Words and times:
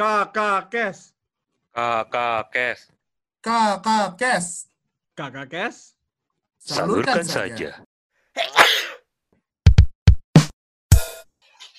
Kakak 0.00 0.72
Kes. 0.72 1.12
Kakak 1.76 2.48
Kes. 2.48 2.88
Kakak 3.44 4.16
Kes. 4.16 4.46
Kakak 5.12 5.46
Kes. 5.52 5.76
Salurkan 6.56 7.20
saja. 7.20 7.84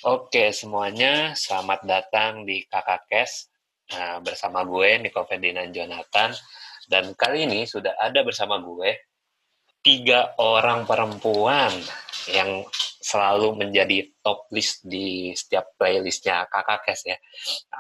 Oke 0.05 0.53
semuanya, 0.53 1.33
selamat 1.33 1.81
datang 1.89 2.45
di 2.45 2.61
Kakak 2.69 3.09
Kes 3.09 3.49
nah, 3.89 4.21
bersama 4.21 4.69
gue 4.69 5.01
Niko 5.01 5.25
Ferdinand 5.25 5.73
Jonathan 5.73 6.29
dan 6.93 7.17
kali 7.17 7.49
ini 7.49 7.65
sudah 7.65 7.97
ada 7.97 8.21
bersama 8.21 8.61
gue 8.61 9.01
tiga 9.81 10.37
orang 10.37 10.85
perempuan 10.85 11.73
yang 12.29 12.69
selalu 13.11 13.59
menjadi 13.59 14.07
top 14.23 14.47
list 14.55 14.87
di 14.87 15.35
setiap 15.35 15.75
playlistnya 15.75 16.47
Kakak 16.47 16.87
Kes 16.87 17.03
ya. 17.03 17.19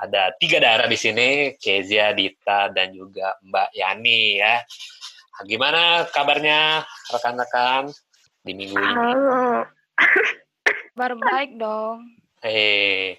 Ada 0.03 0.35
tiga 0.35 0.59
darah 0.59 0.91
di 0.91 0.99
sini, 0.99 1.55
Kezia, 1.55 2.11
Dita, 2.11 2.67
dan 2.75 2.91
juga 2.91 3.39
Mbak 3.39 3.71
Yani 3.71 4.43
ya. 4.43 4.59
Gimana 5.47 6.11
kabarnya 6.11 6.83
rekan-rekan 7.07 7.95
di 8.43 8.51
minggu 8.51 8.75
ini? 8.75 8.91
Halo. 8.91 9.63
Kabar 10.91 11.17
baik 11.17 11.55
dong. 11.55 12.03
Hei, 12.43 13.17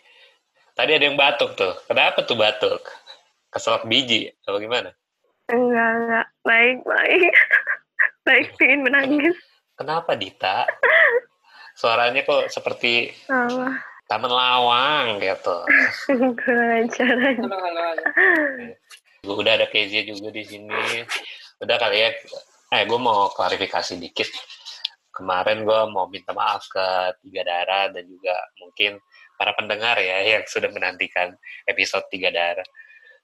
tadi 0.76 0.90
ada 0.92 1.02
yang 1.08 1.16
batuk 1.16 1.56
tuh. 1.56 1.72
Kenapa 1.88 2.22
tuh 2.22 2.36
batuk? 2.36 2.84
Keselak 3.48 3.88
biji 3.88 4.30
atau 4.44 4.60
gimana? 4.60 4.92
Enggak, 5.50 5.90
enggak. 5.98 6.26
Baik, 6.44 6.78
baik. 6.84 7.32
baik, 8.28 8.46
pengen 8.60 8.80
menangis. 8.86 9.34
Kenapa 9.74 10.14
Dita? 10.14 10.68
Suaranya 11.76 12.20
kok 12.22 12.52
seperti 12.52 13.10
Salah. 13.24 13.74
taman 14.06 14.32
lawang 14.32 15.06
gitu. 15.18 15.56
Ajar 16.78 17.16
aja. 17.16 17.42
Udah 19.24 19.52
ada 19.56 19.66
Kezia 19.70 20.02
juga 20.04 20.34
di 20.34 20.44
sini. 20.44 21.06
Udah 21.62 21.76
kali 21.78 22.02
ya. 22.02 22.10
Eh, 22.72 22.82
gue 22.88 22.98
mau 23.00 23.30
klarifikasi 23.32 23.96
dikit. 24.00 24.28
Kemarin 25.12 25.68
gue 25.68 25.80
mau 25.92 26.08
minta 26.08 26.32
maaf 26.32 26.64
ke 26.72 27.16
Tiga 27.20 27.44
Darah 27.44 27.92
dan 27.92 28.08
juga 28.08 28.32
mungkin 28.60 28.96
para 29.36 29.52
pendengar 29.52 30.00
ya 30.00 30.24
yang 30.38 30.44
sudah 30.48 30.72
menantikan 30.72 31.36
episode 31.68 32.04
Tiga 32.08 32.32
Darah. 32.32 32.64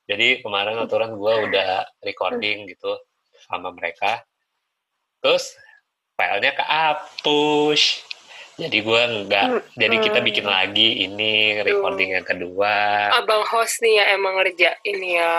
Jadi 0.09 0.41
kemarin 0.41 0.81
aturan 0.81 1.17
gue 1.21 1.35
udah 1.53 1.85
recording 2.01 2.65
gitu 2.69 2.97
sama 3.45 3.69
mereka. 3.77 4.25
Terus 5.21 5.53
filenya 6.17 6.57
kehapus. 6.57 8.08
Jadi 8.59 8.83
gue 8.83 9.03
nggak, 9.23 9.47
jadi 9.79 9.97
kita 10.03 10.19
bikin 10.19 10.43
lagi 10.43 11.07
ini 11.07 11.63
recording 11.63 12.11
yang 12.11 12.27
kedua. 12.27 13.07
Abang 13.15 13.47
host 13.47 13.79
nih 13.79 14.03
ya 14.03 14.19
emang 14.19 14.35
ngerjain 14.35 14.99
ya. 14.99 15.35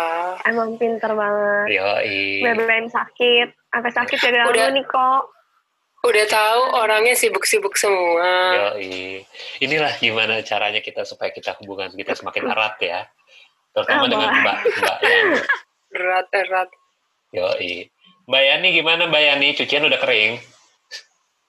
Emang 0.47 0.79
pinter 0.79 1.11
banget. 1.11 1.67
Yoi. 1.75 2.47
BBM 2.47 2.87
sakit. 2.87 3.47
Sampai 3.69 3.91
sakit 3.91 4.17
jadi 4.17 4.47
Udah. 4.47 4.71
nih 4.71 4.87
kok. 4.87 5.35
Udah 5.99 6.25
tahu 6.31 6.61
orangnya 6.79 7.11
sibuk-sibuk 7.11 7.75
semua. 7.75 8.55
Yoi. 8.79 9.19
Inilah 9.59 9.99
gimana 9.99 10.39
caranya 10.39 10.79
kita 10.79 11.03
supaya 11.03 11.35
kita 11.35 11.59
hubungan 11.59 11.91
kita 11.91 12.15
semakin 12.15 12.47
erat 12.47 12.79
ya. 12.79 13.03
Terutama 13.75 13.99
Ah, 13.99 14.07
dengan. 14.07 14.29
Mbak 14.31 14.57
Mbak 14.79 14.97
Yani. 15.03 15.37
Erat-erat. 15.91 16.69
Yoi. 17.35 17.73
Mbak 18.31 18.43
Yani 18.47 18.67
gimana 18.71 19.11
Mbak 19.11 19.21
Yani? 19.27 19.47
Cucian 19.59 19.83
udah 19.83 19.99
kering? 19.99 20.39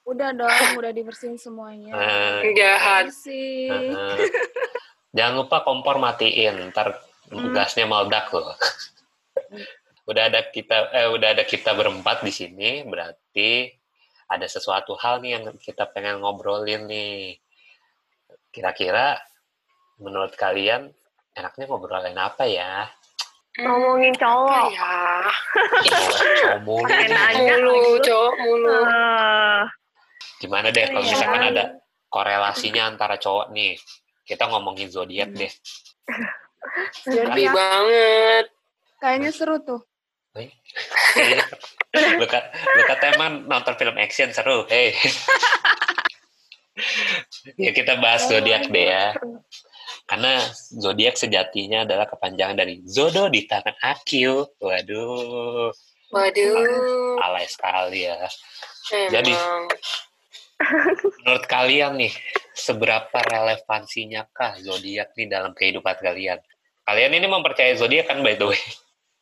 Udah 0.01 0.33
dong, 0.33 0.49
udah 0.77 0.91
dibersihin 0.91 1.37
semuanya. 1.37 1.93
Nah, 1.93 2.41
Jahat. 2.57 3.13
Bersih. 3.13 3.69
Heeh. 3.69 4.17
Jangan 5.11 5.33
lupa 5.45 5.61
kompor 5.61 5.99
matiin, 5.99 6.71
ntar 6.71 6.97
Hmm. 7.31 7.55
gasnya 7.55 7.87
meledak 7.87 8.27
loh. 8.35 8.51
udah 10.09 10.27
ada 10.27 10.43
kita 10.51 10.91
eh 10.91 11.07
udah 11.07 11.31
ada 11.31 11.47
kita 11.47 11.71
berempat 11.71 12.27
di 12.27 12.31
sini, 12.33 12.83
berarti 12.83 13.71
ada 14.27 14.43
sesuatu 14.47 14.99
hal 14.99 15.23
nih 15.23 15.39
yang 15.39 15.43
kita 15.55 15.87
pengen 15.87 16.19
ngobrolin 16.19 16.91
nih. 16.91 17.39
Kira-kira 18.51 19.15
menurut 19.95 20.35
kalian 20.35 20.91
enaknya 21.31 21.65
ngobrolin 21.71 22.19
apa 22.19 22.43
ya? 22.51 22.91
Ngomongin 23.59 24.15
cowok. 24.15 24.67
ya? 24.75 24.95
Ngomongin 26.59 27.07
nanya. 27.11 27.55
Mulu, 27.63 27.95
cowok 28.03 28.33
mulu. 28.43 28.75
Eh, 28.75 29.61
gimana 30.41 30.73
deh 30.73 30.83
kalau 30.89 30.99
Iya. 30.99 31.07
misalkan 31.13 31.43
ada 31.53 31.63
korelasinya 32.09 32.89
antara 32.89 33.15
cowok 33.15 33.53
nih. 33.53 33.77
Kita 34.25 34.49
ngomongin 34.49 34.89
zodiak 34.89 35.29
deh. 35.31 35.47
Lebih 37.05 37.15
Jadi 37.15 37.43
banget. 37.47 38.45
kayaknya 38.97 39.29
seru 39.29 39.61
tuh. 39.61 39.81
lu, 42.21 42.23
ka- 42.23 42.49
lu 42.71 42.81
kata 42.87 43.05
emang 43.13 43.43
nonton 43.45 43.75
film 43.75 43.99
action 43.99 44.31
seru 44.31 44.63
hey 44.71 44.95
ya 47.59 47.75
kita 47.75 47.99
bahas 47.99 48.25
zodiak 48.25 48.71
deh 48.71 48.87
ya 48.87 49.11
karena 50.07 50.39
zodiak 50.71 51.19
sejatinya 51.19 51.83
adalah 51.83 52.07
kepanjangan 52.07 52.55
dari 52.55 52.79
zodo 52.87 53.27
di 53.27 53.43
tangan 53.43 53.75
Akil 53.83 54.47
waduh 54.57 55.69
Waduh. 56.11 57.19
alay 57.19 57.47
sekali 57.47 58.07
ya 58.07 58.17
Emang. 58.87 59.11
Jadi- 59.13 59.35
menurut 61.21 61.45
kalian 61.45 61.97
nih 61.97 62.13
seberapa 62.53 63.17
relevansinya 63.23 64.27
kah 64.31 64.57
zodiak 64.59 65.13
nih 65.17 65.27
dalam 65.29 65.51
kehidupan 65.55 65.97
kalian? 65.99 66.39
Kalian 66.85 67.11
ini 67.13 67.27
mempercayai 67.29 67.77
zodiak 67.77 68.09
kan 68.09 68.19
by 68.25 68.35
the 68.35 68.47
way? 68.49 68.61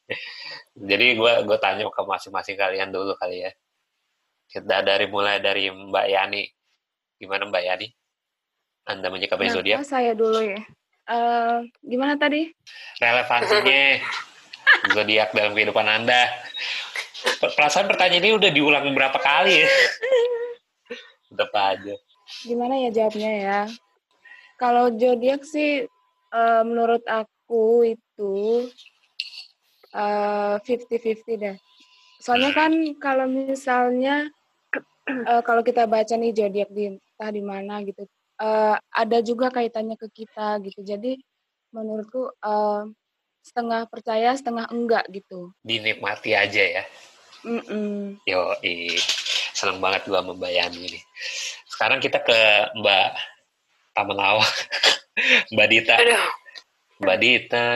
Jadi 0.90 1.20
gue 1.20 1.34
gue 1.46 1.58
tanya 1.62 1.86
ke 1.86 2.02
masing-masing 2.02 2.58
kalian 2.58 2.90
dulu 2.90 3.14
kali 3.20 3.46
ya. 3.46 3.52
Kita 4.50 4.82
dari 4.82 5.06
mulai 5.06 5.38
dari 5.38 5.70
Mbak 5.70 6.06
Yani. 6.10 6.44
Gimana 7.20 7.46
Mbak 7.46 7.64
Yani? 7.64 7.88
Anda 8.90 9.08
menyikapi 9.14 9.46
Nah, 9.46 9.54
zodiak? 9.54 9.78
Saya 9.86 10.18
dulu 10.18 10.42
ya. 10.42 10.62
Eh, 11.10 11.58
gimana 11.86 12.18
tadi? 12.18 12.50
relevansinya 13.02 14.02
zodiak 14.96 15.30
dalam 15.34 15.54
kehidupan 15.54 15.86
anda? 15.86 16.30
Per- 17.20 17.54
perasaan 17.54 17.86
pertanyaan 17.92 18.24
ini 18.24 18.32
udah 18.40 18.52
diulang 18.54 18.96
berapa 18.96 19.20
kali 19.20 19.60
ya 19.60 19.68
tetap 21.40 21.56
aja 21.56 21.96
Gimana 22.44 22.78
ya 22.78 22.90
jawabnya 22.94 23.32
ya? 23.32 23.60
Kalau 24.60 24.94
zodiak 24.94 25.42
sih 25.48 25.88
eh, 26.30 26.64
menurut 26.68 27.02
aku 27.08 27.88
itu 27.96 28.68
eh, 29.96 30.56
50-50 30.62 31.42
deh. 31.42 31.56
Soalnya 32.22 32.52
kan 32.54 32.72
kalau 33.02 33.26
misalnya 33.26 34.30
eh, 35.10 35.42
kalau 35.42 35.66
kita 35.66 35.90
baca 35.90 36.14
nih 36.14 36.36
zodiak 36.38 36.70
di 36.70 36.94
entah 36.94 37.32
di 37.34 37.42
mana 37.42 37.82
gitu, 37.82 38.06
eh, 38.38 38.76
ada 38.78 39.18
juga 39.26 39.50
kaitannya 39.50 39.98
ke 39.98 40.06
kita 40.14 40.62
gitu. 40.70 40.86
Jadi 40.86 41.18
menurutku 41.74 42.30
eh, 42.30 42.84
setengah 43.42 43.90
percaya, 43.90 44.38
setengah 44.38 44.70
enggak 44.70 45.10
gitu. 45.10 45.50
dinikmati 45.66 46.38
aja 46.38 46.62
ya 46.62 46.84
Mm-mm. 47.48 48.20
Yo, 48.28 48.52
seneng 49.60 49.84
banget 49.84 50.08
gua 50.08 50.24
membayani 50.24 50.88
ini. 50.88 51.00
Sekarang 51.68 52.00
kita 52.00 52.24
ke 52.24 52.40
Mbak 52.80 53.10
Taman 53.92 54.16
Lawang. 54.16 54.56
Mbak 55.54 55.68
Dita. 55.68 55.96
Aduh. 56.00 56.28
Mbak 57.04 57.18
Dita, 57.20 57.68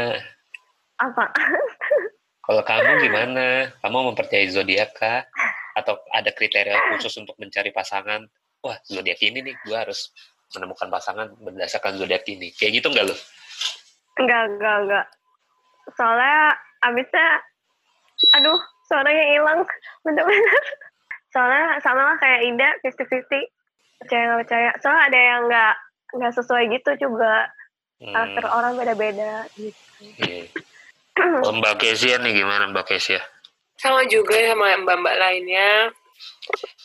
apa? 1.04 1.26
kalau 2.48 2.64
kamu 2.64 2.92
gimana? 3.04 3.72
Kamu 3.84 4.14
mempercayai 4.14 4.48
zodiak 4.52 4.96
kah? 4.96 5.28
Atau 5.76 6.00
ada 6.14 6.32
kriteria 6.32 6.96
khusus 6.96 7.18
untuk 7.20 7.36
mencari 7.42 7.76
pasangan? 7.76 8.24
Wah, 8.64 8.78
zodiak 8.88 9.20
ini 9.20 9.44
nih, 9.44 9.56
gua 9.68 9.84
harus 9.84 10.14
menemukan 10.56 10.88
pasangan 10.88 11.28
berdasarkan 11.42 12.00
zodiak 12.00 12.24
ini. 12.30 12.54
Kayak 12.56 12.80
gitu 12.80 12.88
nggak 12.94 13.06
lo? 13.10 13.16
Enggak, 14.22 14.44
enggak, 14.54 14.76
enggak. 14.86 15.06
Soalnya 15.98 16.40
abisnya, 16.86 17.28
aduh, 18.38 18.60
suaranya 18.88 19.24
hilang. 19.34 19.60
Bener-bener. 20.06 20.64
Soalnya 21.34 21.82
sama 21.82 22.02
lah 22.06 22.18
kayak 22.18 22.42
Ida, 22.46 22.70
50-50. 22.86 23.50
Percaya 24.00 24.22
nggak 24.24 24.40
percaya. 24.46 24.70
Soalnya 24.78 25.04
ada 25.10 25.20
yang 25.20 25.42
nggak 25.50 25.74
nggak 26.14 26.34
sesuai 26.38 26.64
gitu 26.72 26.92
juga. 27.02 27.50
Karakter 27.98 28.44
Hmm, 28.44 28.58
orang 28.60 28.72
beda-beda 28.76 29.34
gitu. 29.56 29.80
Kalau 31.14 31.56
Mbak 31.56 31.74
Kesia 31.80 32.20
nih 32.20 32.36
gimana 32.36 32.68
Mbak 32.70 32.86
Kesia? 32.86 33.22
Sama 33.80 34.06
juga 34.06 34.38
sama 34.44 34.76
mbak-mbak 34.78 35.16
lainnya. 35.18 35.90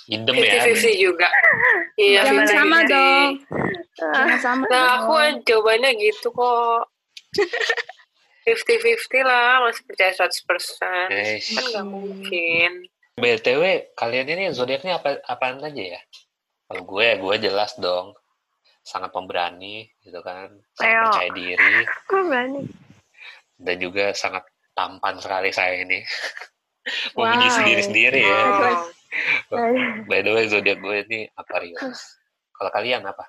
Idem 0.09 0.35
ya. 0.35 0.65
50-50 0.73 0.95
juga. 0.97 1.29
Iya, 1.95 2.25
Jangan 2.25 2.47
50-50. 2.47 2.57
sama 2.57 2.79
dong. 2.87 3.31
Jangan 3.93 4.39
sama 4.41 4.65
Nah, 4.67 4.79
dong. 4.79 4.95
aku 4.97 5.13
jawabannya 5.45 5.91
gitu 5.99 6.29
kok. 6.31 6.83
50-50 8.49 9.21
lah, 9.21 9.61
masih 9.61 9.83
percaya 9.85 10.13
100%. 10.15 11.13
Eh, 11.13 11.37
Kan 11.53 11.65
nggak 11.69 11.87
mungkin. 11.87 12.71
BTW, 13.19 13.63
kalian 13.93 14.29
ini 14.29 14.45
zodiaknya 14.51 14.99
apa 14.99 15.19
apaan 15.23 15.61
aja 15.61 15.99
ya? 15.99 16.01
Kalau 16.67 16.83
gue, 16.85 17.07
gue 17.19 17.35
jelas 17.41 17.75
dong. 17.77 18.15
Sangat 18.81 19.13
pemberani 19.13 19.85
gitu 20.01 20.23
kan. 20.23 20.49
Sangat 20.73 20.89
Leo. 20.89 21.03
percaya 21.05 21.31
diri. 21.33 21.75
Kok 22.07 22.23
berani? 22.25 22.63
dan 23.59 23.75
juga 23.83 24.15
sangat 24.15 24.47
tampan 24.71 25.19
sekali 25.19 25.51
saya 25.51 25.83
ini. 25.83 25.99
Memuji 27.19 27.47
Wow. 27.51 27.57
sendiri-sendiri 27.59 28.21
ya. 28.23 28.43
Wow. 29.51 30.07
By 30.07 30.23
the 30.23 30.31
way, 30.31 30.47
zodiak 30.47 30.79
gue 30.79 31.03
ini 31.05 31.27
Aquarius. 31.35 32.15
Kalau 32.55 32.71
kalian 32.71 33.03
apa? 33.03 33.27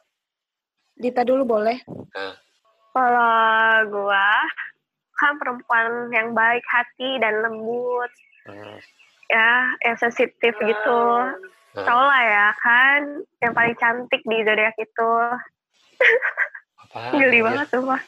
Dita 0.93 1.25
dulu 1.25 1.49
boleh. 1.49 1.81
Kalau 2.89 3.33
gua 3.89 4.37
kan 5.15 5.33
perempuan 5.35 5.87
yang 6.09 6.31
baik 6.31 6.63
hati 6.65 7.17
dan 7.17 7.41
lembut, 7.41 8.11
Hmm, 8.45 8.77
ya, 9.29 9.51
yang 9.85 9.97
sensitif 10.01 10.53
gitu. 10.57 11.01
hmm. 11.77 11.85
Tau 11.85 12.01
lah 12.01 12.21
ya 12.25 12.47
kan, 12.59 13.01
yang 13.39 13.53
paling 13.53 13.77
cantik 13.77 14.21
di 14.25 14.37
zodiak 14.43 14.75
itu. 14.81 15.11
Geli 17.13 17.39
banget 17.45 17.69
tuh, 17.69 17.85
Pak. 17.85 18.01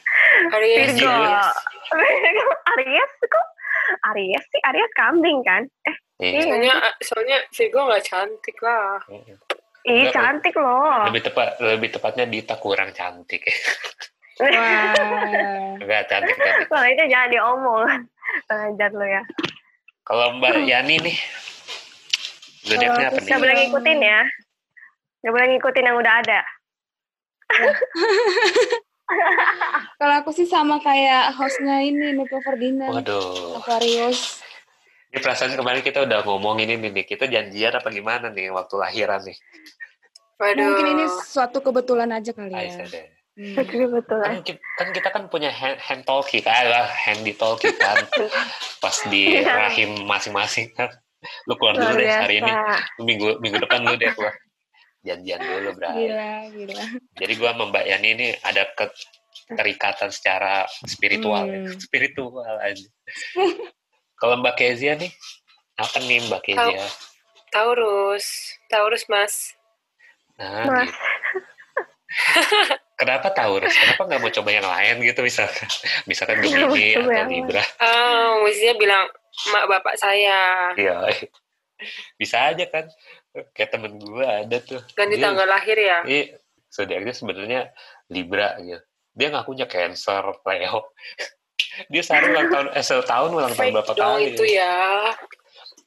Aries, 0.58 0.98
Virgo. 0.98 1.06
Aries. 1.06 1.48
Aries 2.74 3.12
kok? 3.30 3.46
Aries 4.10 4.44
sih, 4.50 4.60
Aries 4.66 4.92
kambing 4.98 5.38
kan? 5.46 5.62
Eh, 5.86 5.96
Iya. 6.22 6.46
Soalnya, 6.46 6.74
soalnya 7.02 7.38
Virgo 7.50 7.80
nggak 7.90 8.04
cantik 8.06 8.56
lah. 8.62 9.02
Ih 9.82 10.06
Enggak, 10.06 10.14
cantik 10.14 10.54
loh. 10.54 11.10
Lebih 11.10 11.22
tepat, 11.26 11.58
lebih 11.58 11.88
tepatnya 11.90 12.24
Dita 12.30 12.54
kurang 12.62 12.94
cantik. 12.94 13.42
Wah. 14.38 14.94
Enggak 15.82 16.06
cantik 16.06 16.38
cantik. 16.38 16.66
Kalau 16.70 16.86
itu 16.86 17.04
jangan 17.10 17.28
diomong. 17.34 17.82
Pengajar 18.46 18.90
lo 18.94 19.02
ya. 19.02 19.22
Kalau 20.02 20.34
Mbak 20.38 20.66
Yani 20.66 20.98
nih, 20.98 21.16
zodiaknya 22.66 23.06
apa 23.14 23.18
nih? 23.22 23.30
Gak 23.30 23.38
boleh 23.38 23.54
ngikutin 23.54 23.98
ya. 24.02 24.20
Gak 25.22 25.32
boleh 25.32 25.46
ngikutin 25.54 25.86
yang 25.86 25.96
udah 25.98 26.14
ada. 26.18 26.40
Kalau 30.00 30.14
aku 30.24 30.30
sih 30.34 30.48
sama 30.48 30.80
kayak 30.82 31.36
hostnya 31.36 31.84
ini, 31.84 32.16
Niko 32.16 32.40
Ferdinand. 32.42 32.90
Waduh, 32.90 33.60
Aquarius. 33.60 34.40
ini 35.12 35.20
perasaan 35.20 35.52
kemarin 35.52 35.84
kita 35.84 36.08
udah 36.08 36.24
ngomongin 36.24 36.72
ini 36.72 36.88
nih. 36.88 37.04
Kita 37.04 37.28
janjian 37.28 37.76
apa 37.76 37.92
gimana 37.92 38.32
nih 38.32 38.48
waktu 38.48 38.80
lahiran 38.80 39.20
nih? 39.22 39.36
Waduh. 40.40 40.64
Mungkin 40.72 40.88
ini 40.96 41.04
suatu 41.28 41.60
kebetulan 41.60 42.08
aja 42.10 42.32
kali 42.32 42.50
ya. 42.50 42.64
Aisyah 42.64 42.88
deh. 42.88 43.06
Hmm. 43.32 43.56
Betul 43.56 43.88
betul. 43.88 44.20
Kan, 44.20 44.44
ki- 44.44 44.60
kan 44.76 44.88
kita 44.92 45.08
kan 45.08 45.24
punya 45.26 45.48
hand, 45.48 45.80
hand 45.80 46.04
talkie 46.04 46.44
kan, 46.44 46.68
lah, 46.68 46.84
handy 46.84 47.32
talkie 47.32 47.72
kan. 47.72 48.04
Pas 48.76 48.96
di 49.08 49.24
Iya. 49.40 49.48
rahim 49.48 50.04
masing-masing 50.04 50.68
kan. 50.70 50.92
Lu 51.46 51.56
keluar 51.56 51.72
dulu 51.74 51.96
deh 51.96 52.12
hari 52.12 52.38
ini. 52.38 52.52
Minggu 52.98 53.40
minggu 53.40 53.56
depan 53.58 53.82
lu 53.82 53.96
deh 53.96 54.12
keluar. 54.12 54.36
Janjian 55.00 55.40
dulu, 55.40 55.72
Bro. 55.72 55.96
Gila, 55.96 56.32
gila. 56.52 56.84
Jadi 57.16 57.32
gua 57.34 57.50
sama 57.50 57.64
Mbak 57.68 57.84
Yani 57.86 58.08
ini 58.12 58.26
ada 58.38 58.62
ke- 58.68 58.94
keterikatan 59.48 60.10
secara 60.10 60.52
spiritual, 60.84 61.48
ya. 61.48 61.58
Hmm. 61.64 61.80
spiritual 61.84 62.36
aja. 62.60 62.84
Kalau 64.14 64.38
Mbak 64.38 64.54
Kezia 64.54 64.92
nih, 64.94 65.08
apa 65.74 65.96
nih 65.98 66.20
Mbak 66.28 66.42
Kezia? 66.44 66.84
Taurus. 67.48 68.26
Taurus, 68.68 69.08
Mas. 69.08 69.56
Nah, 70.36 70.68
Mas. 70.68 70.86
gitu. 70.86 71.00
Kenapa 73.02 73.28
Taurus? 73.34 73.74
Kenapa 73.74 74.02
nggak 74.06 74.20
mau 74.22 74.30
coba 74.30 74.50
yang 74.54 74.68
lain 74.70 74.94
gitu 75.02 75.20
misalkan? 75.26 75.66
Misalkan 76.06 76.38
Gemini 76.38 76.94
atau 76.94 77.10
yang. 77.10 77.26
Libra. 77.26 77.62
Ah, 77.82 78.38
mestinya 78.46 78.74
bilang 78.78 79.04
mak 79.50 79.64
bapak 79.66 79.94
saya. 79.98 80.70
Iya. 80.78 81.10
Bisa 82.20 82.54
aja 82.54 82.62
kan. 82.70 82.86
Kayak 83.50 83.70
temen 83.74 83.98
gue 83.98 84.22
ada 84.22 84.56
tuh. 84.62 84.78
Ganti 84.94 85.18
Dia- 85.18 85.24
tanggal 85.26 85.46
lahir 85.50 85.74
ya. 85.74 85.98
Iya. 86.06 86.38
Zodiaknya 86.70 87.12
sebenarnya 87.12 87.60
Libra 88.06 88.54
gitu. 88.62 88.78
Dia 89.12 89.28
ngakunya 89.34 89.66
Cancer, 89.66 90.22
Leo. 90.22 90.94
Dia 91.92 92.02
sehari 92.04 92.30
ulang 92.30 92.48
tahun, 92.52 92.66
eh 92.76 92.84
setahun 92.84 93.30
ulang 93.32 93.52
tahun 93.52 93.72
berapa 93.74 93.92
kali. 93.96 94.36
itu 94.36 94.44
ya. 94.46 95.08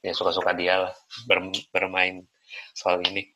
ya 0.02 0.12
suka-suka 0.14 0.50
dia 0.54 0.82
lah 0.82 0.92
ber- 1.24 1.64
bermain 1.72 2.26
soal 2.76 3.00
ini. 3.06 3.30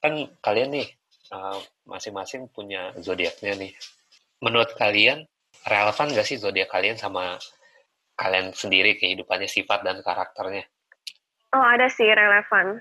Kan 0.00 0.26
kalian 0.40 0.72
nih 0.72 0.88
uh, 1.32 1.58
masing-masing 1.88 2.46
punya 2.52 2.92
zodiaknya 3.00 3.56
nih. 3.56 3.72
Menurut 4.44 4.76
kalian 4.76 5.24
relevan 5.64 6.12
gak 6.12 6.26
sih 6.28 6.36
zodiak 6.36 6.68
kalian 6.68 7.00
sama 7.00 7.40
kalian 8.14 8.52
sendiri 8.52 9.00
kehidupannya, 9.00 9.48
sifat 9.48 9.82
dan 9.82 10.04
karakternya? 10.04 10.68
Oh 11.56 11.64
ada 11.64 11.88
sih 11.88 12.06
relevan. 12.06 12.80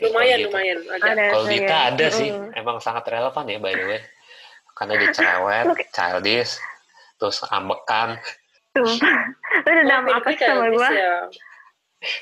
Lumayan, 0.00 0.38
gitu. 0.44 0.52
lumayan. 0.52 0.78
Ada. 1.00 1.08
Ada. 1.12 1.24
Kalau 1.32 1.46
Dita 1.48 1.64
ya. 1.72 1.80
ada 1.92 2.06
sih, 2.12 2.28
Mm-mm. 2.32 2.60
emang 2.60 2.76
sangat 2.84 3.04
relevan 3.08 3.44
ya 3.48 3.58
by 3.58 3.72
the 3.72 3.84
way. 3.88 4.00
Karena 4.76 4.92
dia 5.00 5.08
cerewet, 5.16 5.64
childish, 5.96 6.60
terus 7.16 7.40
ambekan. 7.48 8.20
Sumpah. 8.76 9.20
Lu 9.64 9.70
dendam 9.72 10.04
Oh, 10.04 10.20
apa 10.20 10.28
sama 10.36 10.68
gue? 10.68 10.88
ya. 10.92 11.14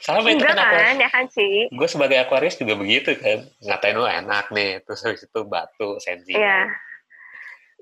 Sama 0.00 0.30
itu 0.30 0.40
kan 0.40 0.54
kan, 0.54 0.94
ya 0.96 1.10
kan 1.10 1.26
sih. 1.28 1.66
Gue 1.74 1.88
sebagai 1.90 2.16
Aquarius 2.22 2.54
juga 2.56 2.78
begitu 2.78 3.12
kan. 3.18 3.42
Ngatain 3.58 3.98
lu 3.98 4.06
enak 4.06 4.48
nih, 4.54 4.78
terus 4.86 5.02
habis 5.02 5.26
itu 5.26 5.40
batu, 5.44 5.98
sensi. 5.98 6.32
Iya. 6.32 6.70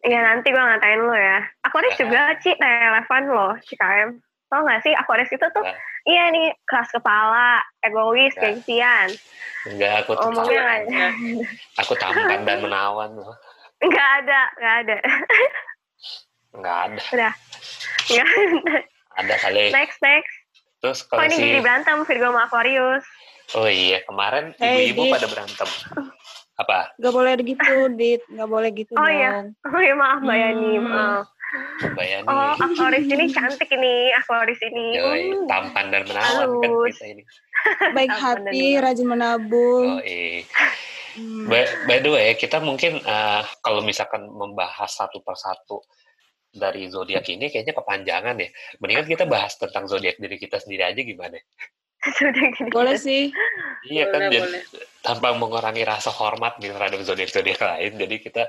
Iya 0.03 0.19
nanti 0.25 0.51
gue 0.51 0.59
ngatain 0.59 0.99
lu 0.99 1.15
ya. 1.15 1.47
Aquarius 1.63 1.95
Nah. 1.95 2.01
juga 2.03 2.21
Ci 2.43 2.51
relevan 2.59 3.23
loh 3.31 3.53
CKM. 3.63 4.11
Tau 4.51 4.61
gak 4.67 4.83
sih 4.83 4.93
Aquarius 4.97 5.31
itu 5.31 5.47
tuh 5.53 5.63
Nah. 5.63 5.77
iya 6.05 6.33
nih 6.33 6.51
keras 6.67 6.91
kepala, 6.91 7.63
egois, 7.85 8.35
Nah. 8.35 8.43
gengsian. 8.51 9.09
Enggak, 9.63 10.03
aku 10.03 10.19
tuh 10.19 10.27
Omongnya 10.27 10.59
tampan. 10.59 11.13
Aku 11.79 11.93
tampan 11.95 12.41
dan 12.43 12.59
menawan 12.67 13.11
loh. 13.15 13.37
Enggak 13.79 14.09
ada, 14.27 14.41
enggak 14.59 14.75
ada. 14.83 14.97
Enggak 16.53 16.77
ada. 16.89 17.01
Udah. 17.15 17.33
Enggak 18.11 18.27
ada. 18.27 18.77
Ada 19.23 19.35
kali. 19.39 19.65
Next, 19.71 20.03
next. 20.03 20.35
Terus 20.83 20.99
Kok 21.07 21.15
kalau 21.15 21.25
ini 21.25 21.37
si... 21.39 21.43
jadi 21.47 21.61
berantem 21.63 21.97
Virgo 22.03 22.27
sama 22.29 22.43
Aquarius? 22.45 23.05
Oh 23.55 23.69
iya, 23.69 24.03
kemarin 24.03 24.51
Hey, 24.59 24.91
ibu-ibu 24.91 25.03
Dit. 25.07 25.13
pada 25.15 25.27
berantem. 25.31 25.69
Apa? 26.59 26.79
Gak 26.97 27.13
boleh 27.13 27.33
gitu, 27.39 27.75
Dit. 27.95 28.23
Gak 28.29 28.49
boleh 28.49 28.71
gitu 28.73 28.93
Oh, 28.93 29.03
dong. 29.03 29.15
iya. 29.15 29.31
Oh 29.73 29.81
iya 29.81 29.95
maaf 29.95 30.19
Mbak 30.21 30.37
Yani, 30.37 30.71
Hmm. 30.75 30.85
maaf. 30.85 31.27
Bayani. 31.93 32.25
Oh 32.25 32.57
Aquarius 32.57 33.05
ini 33.07 33.29
cantik 33.29 33.69
ini, 33.69 34.09
Aquarius 34.17 34.57
ini. 34.65 34.87
Yoi, 34.97 35.23
Hmm. 35.31 35.45
tampan 35.47 35.93
dan 35.93 36.03
menawan 36.09 36.49
kan 36.49 36.71
kita 36.89 37.07
ini. 37.07 37.23
Baik 37.93 38.11
hati, 38.11 38.63
rajin 38.81 39.05
menabung. 39.07 40.01
Yoi. 40.01 40.49
Hmm. 41.13 41.45
By, 41.45 41.69
by 41.85 41.99
the 42.01 42.09
way, 42.09 42.33
kita 42.35 42.57
mungkin 42.57 42.97
eh, 42.99 43.43
kalau 43.61 43.85
misalkan 43.85 44.25
membahas 44.27 44.89
satu 44.89 45.21
persatu 45.21 45.85
dari 46.53 46.93
zodiak 46.93 47.25
ini 47.33 47.49
kayaknya 47.49 47.73
kepanjangan 47.73 48.37
ya. 48.37 48.49
Mendingan 48.79 49.09
kita 49.09 49.25
bahas 49.25 49.57
tentang 49.57 49.89
zodiak 49.89 50.21
diri 50.21 50.37
kita 50.37 50.61
sendiri 50.61 50.85
aja 50.93 51.01
gimana? 51.01 51.41
Boleh 52.77 52.99
sih. 53.01 53.33
Iya 53.89 54.11
kan, 54.13 54.29
Boleh, 54.29 54.31
jadi 54.31 54.39
boleh. 54.47 54.63
tanpa 55.03 55.29
mengurangi 55.35 55.83
rasa 55.83 56.11
hormat 56.15 56.59
nih 56.63 56.71
terhadap 56.71 57.01
zodiak-zodiak 57.03 57.59
lain, 57.59 57.93
jadi 57.99 58.15
kita 58.23 58.43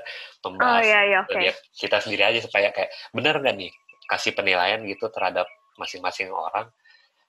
Oh 0.46 0.52
membahas 0.54 0.86
iya 0.86 1.00
iya 1.06 1.18
oke. 1.26 1.34
zodiak 1.34 1.56
kita 1.74 1.96
sendiri 2.02 2.22
aja 2.22 2.40
supaya 2.44 2.68
kayak 2.70 2.90
benar 3.10 3.42
nggak 3.42 3.56
nih 3.58 3.72
kasih 4.10 4.30
penilaian 4.36 4.82
gitu 4.86 5.10
terhadap 5.10 5.46
masing-masing 5.74 6.30
orang, 6.30 6.70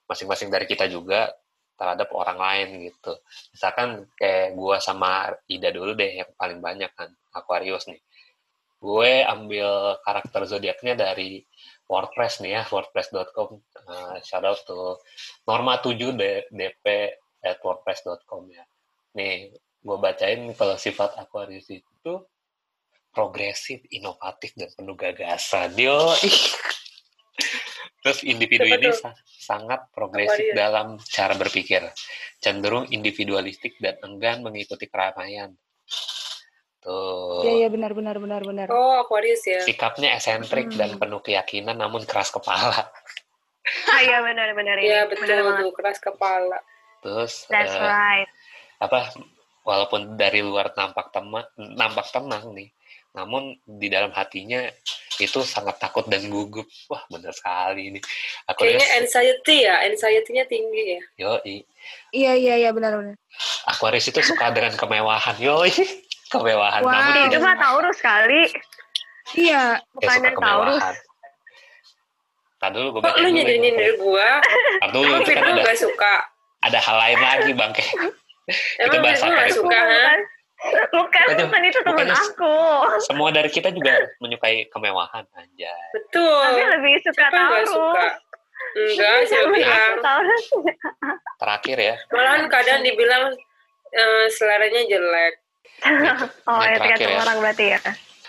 masing-masing 0.06 0.54
dari 0.54 0.70
kita 0.70 0.86
juga 0.86 1.34
terhadap 1.76 2.10
orang 2.14 2.38
lain 2.38 2.68
gitu. 2.94 3.14
Misalkan 3.54 4.06
kayak 4.18 4.54
gua 4.54 4.78
sama 4.78 5.34
Ida 5.50 5.74
dulu 5.74 5.98
deh 5.98 6.22
yang 6.22 6.30
paling 6.38 6.62
banyak 6.62 6.90
kan 6.94 7.10
Aquarius 7.34 7.90
nih. 7.90 8.00
Gue 8.80 9.26
ambil 9.26 9.98
karakter 10.04 10.46
zodiaknya 10.46 10.94
dari 10.94 11.42
WordPress 11.86 12.42
nih 12.42 12.52
ya, 12.60 12.62
wordpress.com. 12.70 13.50
Uh, 13.86 14.18
shout 14.26 14.46
out 14.46 14.60
to 14.66 14.98
Norma 15.46 15.80
7 15.82 16.18
D- 16.18 16.48
DP 16.50 16.86
at 17.46 17.62
wordpress.com 17.62 18.50
ya. 18.50 18.66
Nih, 19.16 19.54
gue 19.56 19.98
bacain 20.02 20.42
kalau 20.58 20.76
sifat 20.76 21.14
Aquarius 21.22 21.70
itu 21.70 22.14
progresif, 23.16 23.80
inovatif, 23.94 24.52
dan 24.60 24.70
penuh 24.76 24.98
gagasan. 25.00 25.72
Yo, 25.80 26.12
ih. 26.20 26.42
Terus 28.06 28.22
individu 28.22 28.70
Siapa 28.70 28.78
ini 28.86 28.90
sangat 29.26 29.80
progresif 29.90 30.54
dalam 30.54 31.02
cara 31.10 31.34
berpikir, 31.34 31.82
cenderung 32.38 32.86
individualistik 32.94 33.82
dan 33.82 33.98
enggan 34.06 34.46
mengikuti 34.46 34.86
keramaian. 34.86 35.58
Tuh. 36.86 37.42
Iya, 37.42 37.66
iya 37.66 37.68
benar, 37.74 37.98
benar, 37.98 38.22
benar, 38.22 38.42
benar. 38.46 38.68
Oh, 38.70 39.02
Aquarius 39.02 39.42
ya. 39.42 39.58
Sikapnya 39.66 40.14
esentrik 40.14 40.70
Hmm. 40.70 40.78
dan 40.78 40.92
penuh 41.02 41.18
keyakinan 41.18 41.74
namun 41.74 42.06
keras 42.06 42.30
kepala. 42.30 42.94
Ah 43.90 44.00
iya 44.06 44.22
benar 44.22 44.54
benar. 44.54 44.78
Iya, 44.78 45.10
betul, 45.10 45.26
Benar 45.26 45.42
betul. 45.50 45.70
Keras 45.74 45.98
kepala. 45.98 46.62
Terus 47.02 47.50
That's 47.50 47.74
eh, 47.74 47.82
right. 47.82 48.30
apa 48.78 49.10
walaupun 49.66 50.14
dari 50.14 50.46
luar 50.46 50.78
nampak 50.78 51.10
tenang 51.10 51.50
nampak 51.58 52.06
tenang 52.14 52.54
nih 52.54 52.70
namun 53.16 53.56
di 53.64 53.88
dalam 53.88 54.12
hatinya 54.12 54.68
itu 55.16 55.40
sangat 55.48 55.80
takut 55.80 56.04
dan 56.06 56.28
gugup 56.28 56.68
wah 56.92 57.00
benar 57.08 57.32
sekali 57.32 57.88
ini 57.88 58.00
aku 58.46 58.68
Kayaknya 58.68 58.90
anxiety 59.00 59.56
ya. 59.64 59.76
Anxiety-nya 59.88 60.44
tinggi 60.46 60.84
ya. 61.00 61.02
yoi 61.18 61.64
Iya, 62.12 62.32
iya, 62.36 62.54
iya 62.68 62.70
benar, 62.76 62.98
benar. 63.00 63.16
Aquarius 63.66 64.10
itu 64.12 64.20
suka 64.22 64.52
dengan 64.52 64.76
kemewahan 64.76 65.38
yoi 65.40 65.72
kemewahan 66.28 66.82
Wah. 66.82 66.92
namun 66.92 67.12
Itu 67.12 67.22
tidak 67.30 67.42
mah 67.42 67.56
Taurus 67.56 67.98
kali. 68.00 68.42
Iya, 69.34 69.64
ya 69.76 69.86
Bukannya 69.92 70.32
Taurus. 70.32 70.82
kemewahan 70.82 70.96
Tar 72.56 72.70
dulu 72.72 72.88
gue 72.90 73.02
Kok 73.04 73.16
lu 73.20 73.28
nyindir 73.30 73.92
gua? 73.98 74.40
Tar 74.80 74.90
dulu 74.90 75.06
Emang 75.12 75.22
itu 75.22 75.32
kan 75.34 75.54
gak 75.60 75.78
suka? 75.78 76.14
ada 76.62 76.80
hal 76.80 76.98
lain 76.98 77.20
lagi 77.20 77.52
bangke. 77.54 77.86
Emang 78.82 79.02
Firman 79.02 79.14
apa 79.14 79.34
gak 79.36 79.48
itu? 79.48 79.58
suka, 79.60 79.78
ha? 79.78 79.86
Bukan, 79.86 80.18
Bukannya- 80.90 81.38
bukan 81.46 81.62
itu 81.64 81.80
temen 81.80 81.94
bukannya- 82.10 82.18
aku. 82.26 82.58
Semua 83.04 83.30
dari 83.30 83.50
kita 83.50 83.70
juga 83.70 83.92
menyukai 84.18 84.66
kemewahan 84.68 85.30
anjay. 85.32 85.86
Betul. 85.94 86.42
Tapi 86.42 86.62
lebih 86.66 86.94
suka 87.04 87.22
Siapa 87.22 87.38
taruh. 87.38 87.68
suka? 87.68 88.06
Enggak, 88.76 89.18
siapa 89.24 89.48
bilang? 89.52 89.94
Terakhir 91.38 91.78
ya, 91.78 91.96
Malahan 92.10 92.44
kadang 92.48 92.82
dibilang 92.82 93.24
eh, 93.92 94.26
seleranya 94.28 94.82
jelek. 94.86 95.34
Oh, 96.48 96.60
Yang 96.60 96.66
ya 96.66 96.76
terakhir 96.76 96.80
tergantung 96.98 97.12
ya. 97.12 97.22
orang 97.22 97.38
berarti 97.40 97.66
ya. 97.68 97.80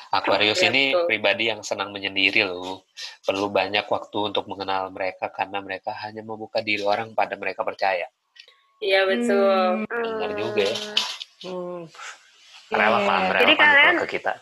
Aquarius 0.08 0.58
Iya, 0.58 0.68
ini 0.70 0.82
betul. 0.90 1.06
pribadi 1.06 1.44
yang 1.46 1.60
senang 1.60 1.90
menyendiri 1.90 2.40
loh. 2.42 2.86
Perlu 3.20 3.48
banyak 3.48 3.84
waktu 3.84 4.18
untuk 4.24 4.44
mengenal 4.46 4.88
mereka 4.88 5.28
karena 5.28 5.58
mereka 5.58 5.92
hanya 5.98 6.22
membuka 6.22 6.60
diri 6.60 6.80
orang 6.80 7.12
pada 7.12 7.34
mereka 7.34 7.60
percaya. 7.60 8.06
Iya, 8.78 9.04
betul. 9.04 9.82
Hmm, 9.82 10.04
Benar 10.14 10.30
juga 10.32 10.62
ya. 10.62 10.76
Iya, 11.42 11.88
Relevan, 12.68 13.20
relevan 13.30 13.40
Jadi 13.40 13.54
kalian- 13.54 14.00
ke 14.00 14.08
kita. 14.10 14.32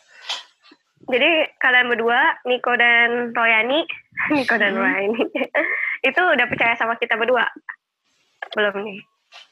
Jadi 1.05 1.31
kalian 1.59 1.87
berdua, 1.87 2.21
Niko 2.45 2.73
dan 2.75 3.09
Royani, 3.31 3.85
Niko 4.35 4.57
dan 4.57 4.73
Hmm. 4.73 4.81
Royani, 4.81 5.21
itu 6.09 6.21
udah 6.21 6.47
percaya 6.47 6.75
sama 6.75 6.97
kita 6.97 7.15
berdua? 7.15 7.45
Belum 8.53 8.75
nih. 8.81 9.01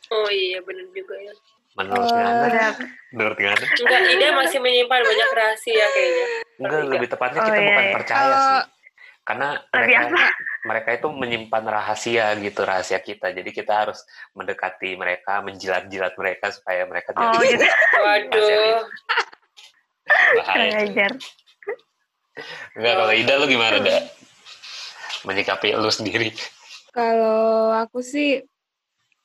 Oh 0.08 0.28
iya, 0.28 0.60
benar 0.60 0.86
juga 0.92 1.16
ya. 1.18 1.32
Menurut 1.72 2.04
Ngana, 2.04 2.76
menurut 3.10 3.38
Ngana, 3.38 3.64
Enggak, 3.64 4.00
Ida 4.06 4.28
masih 4.36 4.58
menyimpan 4.60 5.00
banyak 5.00 5.30
rahasia 5.32 5.86
kayaknya. 5.88 6.26
enggak 6.58 6.80
lebih 6.86 7.08
tepatnya 7.08 7.40
Oh, 7.40 7.46
kita 7.46 7.56
iya, 7.56 7.66
bukan 7.66 7.82
iya. 7.82 7.94
percaya 7.94 8.34
sih. 8.36 8.60
Karena 9.22 9.48
mereka 9.70 9.98
apa? 10.02 10.24
mereka 10.62 10.88
itu 10.92 11.08
menyimpan 11.08 11.64
rahasia 11.64 12.26
gitu, 12.36 12.60
rahasia 12.60 12.98
kita. 12.98 13.30
Jadi 13.30 13.50
kita 13.50 13.72
harus 13.78 14.04
mendekati 14.32 14.94
mereka, 14.94 15.40
menjilat-jilat 15.40 16.12
mereka 16.12 16.50
supaya 16.50 16.82
mereka 16.84 17.14
Oh, 17.14 17.40
gitu. 17.40 17.64
Waduh. 17.96 18.82
bahaya. 20.36 20.68
Ngajar. 20.76 21.12
Enggak, 22.74 22.94
kalau 22.98 23.12
Ida 23.14 23.34
lu 23.36 23.46
gimana, 23.46 23.76
Da? 23.78 23.96
Menyikapi 25.22 25.72
lu 25.72 25.88
sendiri. 25.88 26.34
Kalau 26.90 27.72
aku 27.72 28.02
sih 28.02 28.42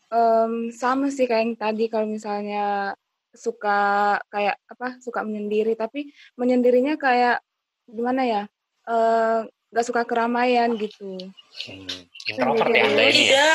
em, 0.09 0.53
sama 0.71 1.07
sih 1.07 1.25
kayak 1.25 1.43
yang 1.43 1.55
tadi 1.55 1.85
kalau 1.87 2.05
misalnya 2.05 2.93
suka 3.31 3.79
kayak 4.27 4.57
apa 4.65 4.97
suka 4.97 5.21
menyendiri 5.21 5.73
tapi 5.73 6.09
menyendirinya 6.35 6.95
kayak 6.95 7.43
gimana 7.85 8.23
ya 8.23 8.43
eh, 8.85 9.39
nggak 9.67 9.85
suka 9.85 10.01
keramaian 10.03 10.73
gitu. 10.75 11.19
Hmm, 11.67 11.87
introvert 12.25 12.71
ya 12.71 12.83
Anda 12.83 13.03
ini 13.03 13.23
ya? 13.27 13.27
Ida. 13.27 13.49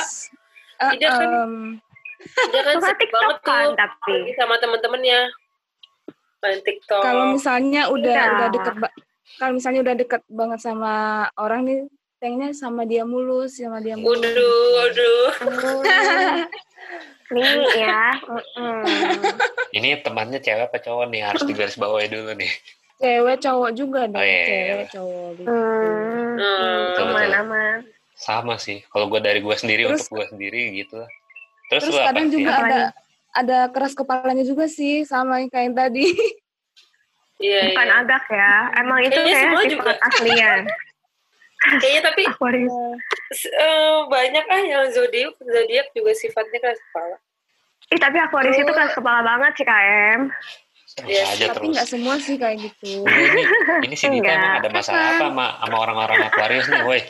Eh, 0.78 0.90
Ida 0.96 1.08
kan 1.10 1.28
em, 1.32 1.54
Dia 2.22 2.62
kan 2.62 2.76
Suka 2.78 2.94
TikTok 2.94 3.38
kan, 3.42 3.66
tapi. 3.74 4.30
sama 4.38 4.54
temen-temennya. 4.56 5.26
Main 6.38 6.58
TikTok. 6.60 7.02
kalau 7.02 7.24
misalnya 7.32 7.86
udah 7.88 8.14
Iya. 8.14 8.32
udah 8.34 8.48
deket 8.50 8.74
kalau 9.38 9.52
misalnya 9.54 9.80
udah 9.80 9.94
deket 9.96 10.22
banget 10.28 10.60
sama 10.60 10.94
orang 11.34 11.60
nih 11.64 11.80
pengennya 12.22 12.54
sama 12.54 12.86
dia 12.86 13.02
mulus 13.02 13.58
sama 13.58 13.82
dia 13.82 13.98
mulus. 13.98 14.22
Waduh, 14.22 14.66
waduh. 14.78 15.30
Nih 17.32 17.50
ya. 17.74 18.14
Mm-mm. 18.22 18.78
Ini 19.74 20.04
temannya 20.06 20.38
cewek 20.38 20.70
apa 20.70 20.78
cowok 20.78 21.10
nih? 21.10 21.20
Harus 21.26 21.42
digaris 21.42 21.74
bawahi 21.74 22.06
dulu 22.06 22.30
nih. 22.38 22.52
Cewek 23.02 23.42
cowok 23.42 23.70
juga 23.74 24.06
dong, 24.06 24.14
Oh, 24.14 24.22
iya, 24.22 24.38
iya, 24.38 24.46
cewek 24.46 24.70
iya. 24.78 24.92
cowok 24.94 25.28
gitu. 25.34 25.48
Hmm, 25.50 26.30
Hmm. 26.32 26.78
Betul, 26.86 27.02
aman 27.02 27.18
betul. 27.18 27.40
aman. 27.42 27.76
Sama 28.14 28.54
sih. 28.56 28.78
Kalau 28.86 29.10
gue 29.10 29.18
dari 29.18 29.40
gue 29.42 29.56
sendiri 29.58 29.82
Terus- 29.84 30.06
untuk 30.06 30.22
gue 30.22 30.26
sendiri 30.30 30.62
gitu. 30.78 31.00
Terus, 31.66 31.82
Terus 31.82 31.90
lu 31.90 31.98
apa? 31.98 32.06
kadang 32.12 32.26
juga 32.30 32.46
Ya, 32.46 32.54
ada 32.62 32.80
ada 33.32 33.58
keras 33.72 33.96
kepalanya 33.96 34.44
juga 34.44 34.68
sih 34.68 35.02
sama 35.02 35.42
yang 35.42 35.50
kayak 35.50 35.74
tadi. 35.74 36.06
Iya, 37.42 37.74
Bukan 37.74 37.86
iya. 37.88 37.94
agak 37.98 38.24
ya. 38.30 38.52
Emang 38.78 38.98
itu 39.02 39.18
kayak 39.18 39.34
sifat 39.34 39.64
juga. 39.66 39.92
Kayaknya 41.62 42.02
tapi 42.02 42.22
Aquarius. 42.26 42.74
s- 43.30 43.46
eh, 43.48 43.96
banyak 44.06 44.44
ah 44.44 44.62
yang 44.62 44.84
zodiak 44.90 45.38
zodiak 45.38 45.86
juga 45.94 46.12
sifatnya 46.12 46.58
keras 46.58 46.80
kepala. 46.90 47.16
Ih, 47.88 48.00
tapi 48.00 48.16
Aquarius 48.18 48.56
itu 48.56 48.72
keras 48.72 48.92
kepala 48.92 49.20
banget 49.22 49.52
sih, 49.54 49.66
KM. 49.66 50.20
Iya, 51.08 51.24
aja 51.24 51.44
Tapi 51.48 51.56
terus. 51.56 51.72
nggak 51.72 51.88
semua 51.88 52.14
sih 52.20 52.36
kayak 52.36 52.58
gitu. 52.60 53.06
Ini, 53.06 53.42
ini 53.88 53.94
si 53.96 54.06
Dita 54.06 54.28
Enggak. 54.28 54.36
emang 54.36 54.54
ada 54.60 54.68
masalah 54.68 55.04
apa 55.08 55.24
sama, 55.24 55.46
sama 55.56 55.76
orang-orang 55.78 56.18
Aquarius 56.26 56.66
nih, 56.68 56.82
woi? 56.84 57.00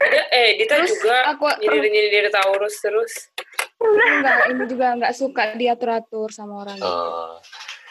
Dia, 0.00 0.22
eh, 0.32 0.48
Dita 0.56 0.80
Terus 0.80 0.96
juga 0.96 1.16
aku 1.28 1.44
nyindir-nyindir 1.60 2.32
Taurus 2.32 2.80
terus. 2.80 3.12
nggak 3.80 4.36
ini 4.48 4.64
juga 4.64 4.86
nggak 4.96 5.12
suka 5.12 5.56
diatur-atur 5.56 6.28
sama 6.32 6.64
orang. 6.64 6.78
Oh, 6.80 7.36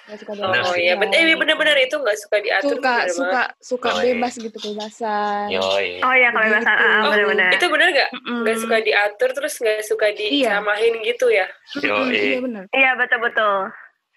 Nggak 0.10 0.20
suka 0.20 0.32
Bener 0.34 0.62
Oh 0.66 0.74
iya, 0.74 0.94
ben- 0.98 1.14
eh 1.14 1.38
benar-benar 1.38 1.78
itu 1.78 1.96
nggak 1.96 2.18
suka 2.18 2.38
diatur. 2.42 2.70
suka 2.74 2.94
bener 2.98 3.14
suka 3.14 3.42
suka 3.62 3.88
Oh, 3.88 4.02
iya. 4.02 4.06
bebas 4.12 4.34
gitu 4.36 4.58
kebebasan. 4.58 5.46
yoi. 5.54 6.02
Oh 6.02 6.14
iya, 6.14 6.30
kebebasan. 6.34 6.66
Begitu. 6.74 6.90
Ah, 6.90 7.00
Oh, 7.00 7.12
benar-benar. 7.14 7.50
itu 7.54 7.66
benar 7.70 7.88
nggak? 7.92 8.10
Nggak 8.42 8.58
suka 8.58 8.78
diatur 8.82 9.30
terus 9.32 9.54
nggak 9.56 9.80
suka 9.86 10.06
Iya. 10.10 10.18
diceramahin 10.18 10.94
gitu 11.06 11.26
ya? 11.30 11.46
Yoi. 11.78 12.18
Iya 12.18 12.40
benar. 12.42 12.64
Iya, 12.72 12.90
betul-betul. 12.98 13.58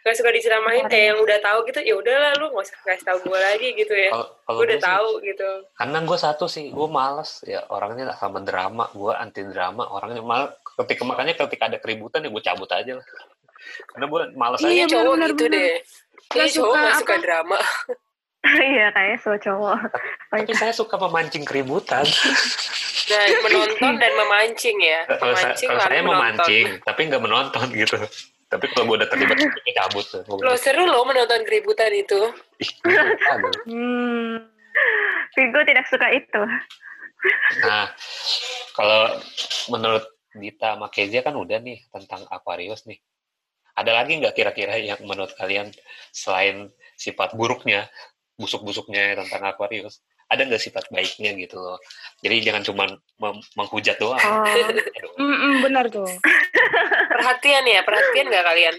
Nggak 0.02 0.16
suka 0.16 0.30
diceramahin 0.32 0.84
kayak 0.88 1.06
yang 1.06 1.18
udah 1.20 1.38
tahu 1.38 1.58
gitu. 1.64 1.78
Ya 1.80 1.94
udahlah 1.94 2.30
lu 2.34 2.46
nggak 2.48 2.64
usah 2.64 2.78
kasih 2.82 3.06
tahu 3.06 3.18
gue 3.22 3.38
lagi 3.38 3.68
gitu 3.76 3.94
ya. 3.94 4.10
Kalau 4.10 4.56
Gue 4.58 4.64
udah 4.66 4.74
sih, 4.74 4.86
tahu 4.88 5.08
gitu. 5.22 5.50
karena 5.72 5.98
gue 6.02 6.18
satu 6.18 6.44
sih, 6.46 6.66
gue 6.68 6.88
males 6.90 7.30
ya 7.44 7.60
orangnya 7.68 8.16
sama 8.16 8.40
drama, 8.40 8.88
gue 8.90 9.12
anti 9.12 9.44
drama, 9.44 9.86
orangnya 9.86 10.18
mal 10.20 10.42
ketika 10.74 11.04
makanya 11.04 11.36
ketika 11.36 11.68
ada 11.68 11.78
keributan 11.78 12.18
ya 12.18 12.28
gue 12.28 12.42
cabut 12.42 12.66
aja 12.66 12.96
lah. 12.96 13.06
Karena 13.86 14.06
gue 14.06 14.20
males 14.34 14.58
Iya, 14.60 14.84
aja. 14.84 14.92
cowok 14.92 15.12
benar, 15.12 15.30
gitu 15.30 15.44
benar. 15.44 15.56
deh. 15.58 15.72
Kayaknya 16.28 16.52
cowok 16.52 16.68
suka 16.68 16.80
nggak 16.80 16.96
suka 16.96 17.12
apa? 17.12 17.22
drama. 17.22 17.58
Iya, 18.42 18.86
kayaknya 18.90 19.18
semua 19.22 19.38
cowok. 19.38 19.76
Tapi 20.28 20.52
saya 20.52 20.72
suka 20.74 20.94
memancing 20.98 21.44
keributan. 21.44 22.02
Nah, 23.02 23.24
menonton 23.40 23.92
dan 23.98 24.12
memancing 24.14 24.76
ya. 24.78 25.00
Kalau 25.06 25.34
saya, 25.34 25.54
Memancing 25.54 25.68
kalau 25.68 25.80
saya 25.80 26.00
menonton. 26.00 26.10
memancing, 26.10 26.66
tapi 26.82 27.00
nggak 27.06 27.22
menonton 27.22 27.66
gitu. 27.72 27.98
Tapi 28.46 28.64
kalau 28.68 28.84
gue 28.84 28.96
udah 28.98 29.08
terlibat, 29.08 29.36
gue 29.40 29.72
cabut 29.72 30.04
Lo 30.42 30.52
seru 30.56 30.84
lo 30.84 31.06
menonton 31.06 31.40
keributan 31.42 31.92
itu. 31.92 32.20
Gue. 32.82 32.92
Hmm. 33.70 34.42
Virgo 35.32 35.60
tidak 35.62 35.86
suka 35.86 36.10
itu. 36.10 36.42
Nah, 37.62 37.86
kalau 38.72 39.16
menurut 39.70 40.02
Dita 40.32 40.74
sama 40.74 40.88
Kezia 40.88 41.20
kan 41.20 41.36
udah 41.36 41.60
nih 41.60 41.78
tentang 41.88 42.24
Aquarius 42.26 42.84
nih. 42.84 42.98
Ada 43.72 43.90
lagi 44.04 44.20
nggak 44.20 44.36
kira-kira 44.36 44.76
yang 44.76 45.00
menurut 45.04 45.32
kalian 45.40 45.72
selain 46.12 46.68
sifat 46.96 47.32
buruknya, 47.32 47.88
busuk-busuknya 48.36 49.16
tentang 49.16 49.48
Aquarius, 49.48 50.04
ada 50.28 50.44
nggak 50.44 50.60
sifat 50.60 50.84
baiknya 50.92 51.32
gitu 51.36 51.56
loh? 51.56 51.80
Jadi 52.20 52.36
jangan 52.44 52.62
cuma 52.64 52.84
mem- 53.20 53.44
menghujat 53.56 53.96
doang. 53.96 54.20
Oh, 54.20 55.56
benar 55.64 55.88
tuh. 55.88 56.08
Perhatian 57.12 57.64
ya, 57.68 57.80
perhatian 57.84 58.28
nggak 58.28 58.44
kalian? 58.44 58.76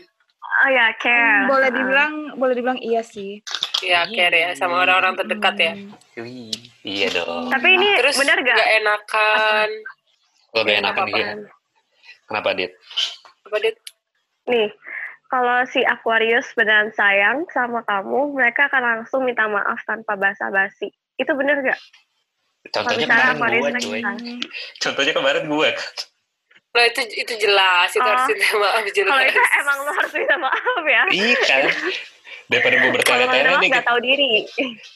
oh 0.54 0.70
ya, 0.70 0.86
care. 1.02 1.50
Boleh 1.50 1.70
dibilang 1.74 2.14
boleh 2.38 2.54
dibilang 2.54 2.80
iya 2.82 3.02
sih. 3.02 3.42
Ya, 3.82 4.06
care 4.08 4.38
ya 4.38 4.50
sama 4.54 4.86
orang-orang 4.86 5.18
terdekat 5.18 5.56
ya. 5.58 5.74
Hmm. 5.76 6.54
iya 6.86 7.08
dong. 7.10 7.50
Tapi 7.50 7.68
ini 7.74 7.90
Terus 8.00 8.16
benar 8.22 8.38
gak? 8.40 8.56
nggak 8.56 8.72
enakan. 8.80 9.70
Lo 10.54 10.60
gak 10.62 10.66
Nggak 10.66 10.80
enakan. 10.86 11.38
Kenapa, 12.24 12.50
Dit? 12.56 12.72
Apa 13.44 13.58
dia? 13.60 13.74
Nih, 14.44 14.70
kalau 15.28 15.64
si 15.66 15.82
Aquarius 15.82 16.52
beneran 16.54 16.92
sayang 16.94 17.48
sama 17.50 17.82
kamu, 17.84 18.36
mereka 18.36 18.68
akan 18.68 18.82
langsung 18.84 19.24
minta 19.24 19.48
maaf 19.48 19.80
tanpa 19.84 20.14
basa-basi. 20.14 20.92
Itu 21.16 21.34
bener 21.34 21.64
gak? 21.64 21.80
Contohnya 22.70 23.08
kemarin 23.08 23.36
Aquarius 23.36 23.66
gue, 23.66 23.82
cuy. 23.82 24.02
Contohnya 24.80 25.14
kemarin 25.14 25.44
gue. 25.48 25.70
Nah 26.74 26.84
itu 26.90 27.02
itu 27.14 27.34
jelas, 27.38 27.90
itu 27.92 28.02
Oh. 28.02 28.08
harus 28.08 28.26
minta 28.34 28.50
maaf 28.58 28.86
jelas. 28.90 29.14
Kalau 29.14 29.24
itu 29.26 29.42
emang 29.62 29.78
lo 29.80 29.92
harus 29.94 30.14
minta 30.18 30.36
maaf 30.38 30.84
ya. 30.84 31.04
Iya 31.12 31.36
kan? 31.46 31.64
Daripada 32.44 32.76
gue 32.76 32.92
bertele-tele 32.92 33.50
maaf 33.50 33.62
nih, 33.62 33.70
gak 33.72 33.86
tahu 33.88 34.00
diri. 34.04 34.32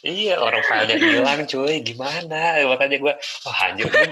Iya, 0.04 0.36
orang 0.38 0.62
filenya 0.62 0.96
hilang 1.00 1.42
cuy, 1.46 1.76
gimana? 1.80 2.42
Makanya 2.66 2.98
gue, 2.98 3.14
wah 3.46 3.58
anjir, 3.64 3.88
gue 3.88 4.06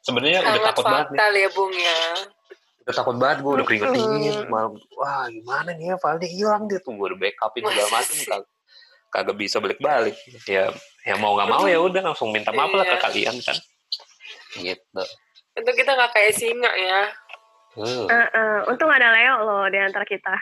sebenarnya 0.00 0.40
udah 0.44 0.50
Sangat 0.54 0.66
takut 0.70 0.84
banget 0.86 1.06
nih. 1.10 1.18
fatal 1.18 1.32
ya 1.34 1.48
Bung 1.56 1.74
ya. 1.74 2.00
Udah 2.86 2.94
takut 2.94 3.18
banget, 3.18 3.42
gue 3.42 3.52
udah 3.52 3.66
keringet 3.66 3.90
dingin. 3.90 4.46
Malam, 4.46 4.78
wah 4.94 5.26
gimana 5.26 5.74
nih 5.74 5.90
ya, 5.90 5.96
filenya 5.98 6.28
hilang 6.30 6.62
dia 6.70 6.78
tuh. 6.78 6.94
Gue 6.94 7.10
udah 7.10 7.18
backupin 7.18 7.62
segala 7.66 7.88
Masa 7.90 7.98
macam, 8.08 8.26
kag- 8.30 8.50
kagak 9.10 9.36
bisa 9.36 9.56
balik-balik. 9.58 10.14
Ya, 10.46 10.70
ya 11.02 11.14
mau 11.18 11.34
nggak 11.34 11.50
mau 11.50 11.66
ya 11.66 11.82
udah 11.82 12.02
langsung 12.04 12.30
minta 12.30 12.54
maaf 12.54 12.70
lah 12.70 12.86
ke 12.86 12.94
Iya. 12.94 13.02
kalian 13.02 13.36
kan. 13.42 13.56
Gitu. 14.54 15.02
Untuk 15.52 15.74
kita 15.74 15.90
nggak 15.92 16.10
kayak 16.12 16.32
singa 16.32 16.70
ya. 16.70 17.00
Uh, 17.76 18.06
Heeh. 18.06 18.56
Untung 18.70 18.88
ada 18.88 19.10
Leo 19.10 19.34
loh 19.42 19.64
di 19.66 19.76
antara 19.76 20.06
kita. 20.06 20.32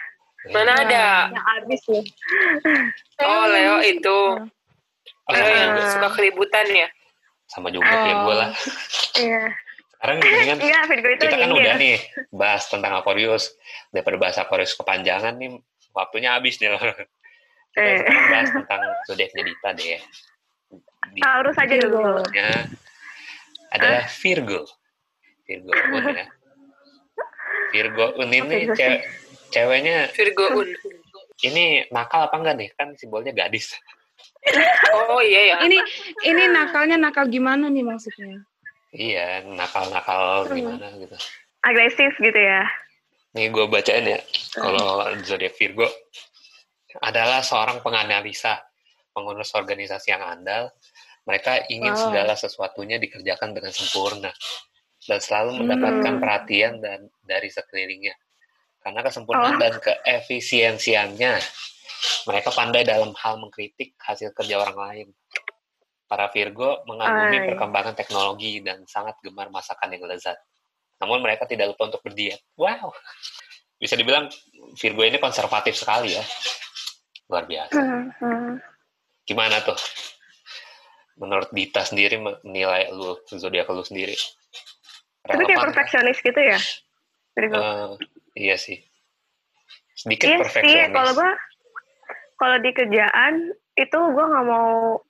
Mana 0.53 0.77
iya. 0.77 0.85
ada? 0.85 1.05
Ya 1.33 1.43
abis 1.59 1.81
nih. 1.89 2.05
Oh 3.25 3.45
Leo 3.49 3.77
itu. 3.81 4.21
Oh, 5.25 5.33
Leo 5.33 5.49
yang 5.49 5.73
juga. 5.75 5.89
suka 5.91 6.09
keributan 6.13 6.69
ya. 6.69 6.89
sama 7.45 7.69
juga 7.69 7.87
Oh. 7.87 8.03
Virgo 8.03 8.33
lah. 8.35 8.51
Iya. 9.15 9.43
Sekarang 10.05 10.21
mendingan 10.21 10.59
Iya, 10.61 10.81
Virgo 10.85 11.09
itu 11.09 11.23
kita 11.25 11.33
kan 11.33 11.49
nyindir. 11.49 11.65
udah 11.65 11.75
nih 11.81 11.97
bahas 12.29 12.69
tentang 12.69 12.93
Aquarius. 12.93 13.57
Daripada 13.89 14.21
bahas 14.21 14.37
Aquarius 14.37 14.77
kepanjangan 14.77 15.33
nih, 15.33 15.57
waktunya 15.97 16.37
habis 16.37 16.61
nih. 16.61 16.77
Kita 17.73 17.81
Eh. 17.81 17.97
sekarang 18.05 18.27
bahas 18.29 18.49
tentang 18.53 18.83
zodiaknya 19.09 19.43
Dita 19.43 19.71
deh. 19.73 19.97
Taurus 21.17 21.57
aja 21.57 21.75
dulu. 21.81 22.21
Adalah 23.73 24.05
Virgo. 24.13 24.61
Virgo 25.43 25.73
Un 25.73 26.05
ya. 26.13 26.27
Virgo 27.73 28.05
Un 28.15 28.29
ini 28.29 28.45
Virgo 28.69 28.77
ce- 28.77 29.03
ceweknya 29.51 30.13
Virgo 30.13 30.45
Un. 30.55 30.69
ini 31.41 31.89
nakal 31.89 32.29
apa 32.29 32.37
enggak 32.37 32.55
nih? 32.61 32.69
Kan 32.77 32.93
simbolnya 32.95 33.33
gadis. 33.33 33.73
Oh 35.09 35.19
iya 35.19 35.57
ya. 35.57 35.65
Ini 35.65 35.81
ini 36.29 36.43
nakalnya 36.47 37.01
nakal 37.01 37.25
gimana 37.27 37.67
nih 37.67 37.81
maksudnya? 37.83 38.45
Iya, 38.95 39.43
nakal-nakal 39.43 40.47
gimana 40.55 40.87
gitu. 40.95 41.17
Agresif 41.67 42.15
gitu 42.23 42.39
ya. 42.39 42.63
Nih 43.35 43.51
gue 43.51 43.67
bacain 43.67 44.07
ya. 44.07 44.21
Kalau 44.55 45.03
zodiak 45.27 45.59
Virgo 45.59 45.91
adalah 47.03 47.43
seorang 47.43 47.83
penganalisa, 47.83 48.63
pengurus 49.11 49.51
organisasi 49.59 50.15
yang 50.15 50.23
andal. 50.23 50.71
Mereka 51.27 51.67
ingin 51.73 51.91
Wow. 51.97 52.03
segala 52.13 52.33
sesuatunya 52.39 53.01
dikerjakan 53.03 53.57
dengan 53.57 53.73
sempurna 53.75 54.31
dan 55.09 55.19
selalu 55.19 55.65
mendapatkan 55.65 56.15
Hmm. 56.15 56.23
perhatian 56.23 56.73
dan 56.79 57.11
dari 57.25 57.49
sekelilingnya. 57.51 58.15
Karena 58.79 59.01
kesempurnaan 59.01 59.57
Oh. 59.57 59.61
dan 59.65 59.75
keefisiensiannya, 59.81 61.35
mereka 62.29 62.53
pandai 62.53 62.85
dalam 62.85 63.17
hal 63.17 63.41
mengkritik 63.41 63.97
hasil 63.99 64.37
kerja 64.37 64.61
orang 64.61 64.77
lain. 64.77 65.09
Para 66.15 66.31
Virgo 66.31 66.87
mengagumi 66.87 67.43
Ay. 67.43 67.47
perkembangan 67.51 67.99
teknologi 67.99 68.63
dan 68.63 68.87
sangat 68.87 69.19
gemar 69.19 69.51
masakan 69.51 69.99
yang 69.99 70.07
lezat. 70.07 70.39
Namun 71.03 71.19
mereka 71.19 71.43
tidak 71.43 71.75
lupa 71.75 71.91
untuk 71.91 72.07
berdiet. 72.07 72.39
Wow. 72.55 72.95
Bisa 73.75 73.99
dibilang 73.99 74.31
Virgo 74.79 75.03
ini 75.03 75.19
konservatif 75.19 75.75
sekali 75.75 76.15
ya. 76.15 76.23
Luar 77.27 77.51
biasa. 77.51 77.75
Hmm, 77.75 78.15
hmm. 78.23 78.55
Gimana 79.27 79.59
tuh? 79.67 79.75
Menurut 81.19 81.51
Dita 81.51 81.83
sendiri 81.83 82.23
menilai 82.23 82.95
lu, 82.95 83.19
zodiak 83.35 83.67
lu 83.75 83.83
sendiri. 83.83 84.15
Tapi 85.27 85.35
kayak 85.35 85.35
Relevan 85.35 85.51
nggak? 85.51 85.67
perfeksionis 85.67 86.19
gitu 86.23 86.41
ya. 86.47 86.59
Virgo. 87.35 87.59
Eh, 87.59 87.91
iya 88.39 88.55
sih. 88.55 88.79
Sedikit 89.99 90.31
Iya 90.31 90.39
sih, 90.39 90.43
perfeksionis. 90.47 90.95
kalau 90.95 91.11
gue 91.11 91.31
kalau 92.39 92.57
di 92.63 92.71
kerjaan 92.71 93.35
itu 93.75 93.99
gue 93.99 94.25
nggak 94.31 94.47
mau 94.47 95.03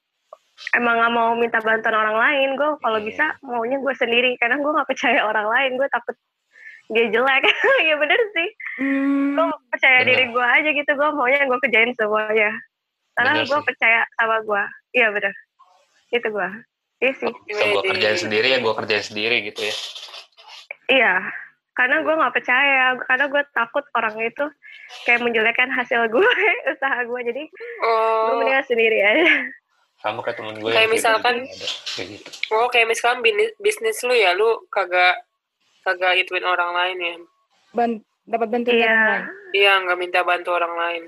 emang 0.72 0.96
nggak 0.96 1.12
mau 1.12 1.30
minta 1.34 1.58
bantuan 1.58 1.92
orang 1.94 2.16
lain. 2.16 2.48
Gue 2.54 2.70
kalau 2.78 2.98
Iya. 2.98 3.06
bisa 3.06 3.24
maunya 3.40 3.76
gue 3.76 3.94
sendiri 3.94 4.34
karena 4.36 4.56
gue 4.56 4.70
nggak 4.70 4.88
percaya 4.88 5.20
orang 5.22 5.44
lain. 5.44 5.70
Gue 5.76 5.88
takut 5.88 6.16
dia 6.86 7.06
jelek. 7.08 7.42
ya 7.88 7.94
bener 7.96 8.20
sih. 8.30 8.48
Hmm, 8.76 9.34
Gue 9.34 9.46
percaya 9.68 10.00
Bener. 10.00 10.08
diri 10.10 10.24
gue 10.30 10.46
aja 10.46 10.70
gitu. 10.70 10.90
Gue 10.90 11.08
maunya 11.10 11.42
gue 11.42 11.58
kerjain 11.60 11.92
semuanya. 11.92 12.50
Karena 13.12 13.32
Bener 13.34 13.46
gue 13.46 13.58
sih. 13.58 13.66
percaya 13.66 14.00
sama 14.14 14.36
gue. 14.40 14.62
Iya 14.92 15.06
bener. 15.10 15.32
Itu 16.10 16.28
gue. 16.28 16.48
Iya 17.00 17.12
sih. 17.14 17.32
Bisa 17.44 17.64
gue 17.66 17.82
kerjain 17.86 18.18
sendiri 18.18 18.46
ya 18.48 18.58
gue 18.58 18.74
kerjain 18.74 19.02
sendiri 19.02 19.36
gitu 19.44 19.60
ya. 19.60 19.74
Iya. 20.86 21.14
Karena 21.72 21.96
gue 22.00 22.14
nggak 22.14 22.34
percaya. 22.34 22.84
Karena 23.00 23.24
gue 23.26 23.42
takut 23.50 23.84
orang 23.92 24.14
itu 24.20 24.44
kayak 25.02 25.20
menjelekkan 25.20 25.68
hasil 25.68 26.06
gue, 26.06 26.30
usaha 26.72 26.98
gue. 27.02 27.20
Jadi 27.24 27.42
gue 27.48 27.82
Oh, 27.82 28.38
mendingan 28.38 28.62
sendiri 28.62 28.98
aja. 29.00 29.26
Sama 30.04 30.20
kayak 30.20 30.36
temen 30.36 30.54
gue. 30.54 30.68
Kayak 30.68 30.82
yang 30.82 30.92
misalkan- 30.92 31.42
gitu. 31.42 31.66
Kayak 31.90 32.08
gitu. 32.12 32.28
oh 32.52 32.66
kayak 32.68 32.86
misalkan 32.86 33.20
bisnis, 33.20 33.50
bisnis 33.56 33.96
lu 34.02 34.12
ya, 34.12 34.30
lu 34.32 34.48
kagak 34.68 35.24
kagak 35.82 36.12
ituin 36.18 36.44
orang 36.44 36.70
lain 36.70 36.96
ya. 36.98 37.14
ban- 37.72 38.00
dapat 38.22 38.48
bantuan 38.48 38.70
Iya. 38.70 38.78
dari 38.78 38.92
orang 38.94 39.08
lain. 39.10 39.24
Iya, 39.54 39.72
nggak 39.80 39.98
minta 39.98 40.20
bantu 40.22 40.50
orang 40.52 40.74
lain. 40.74 41.04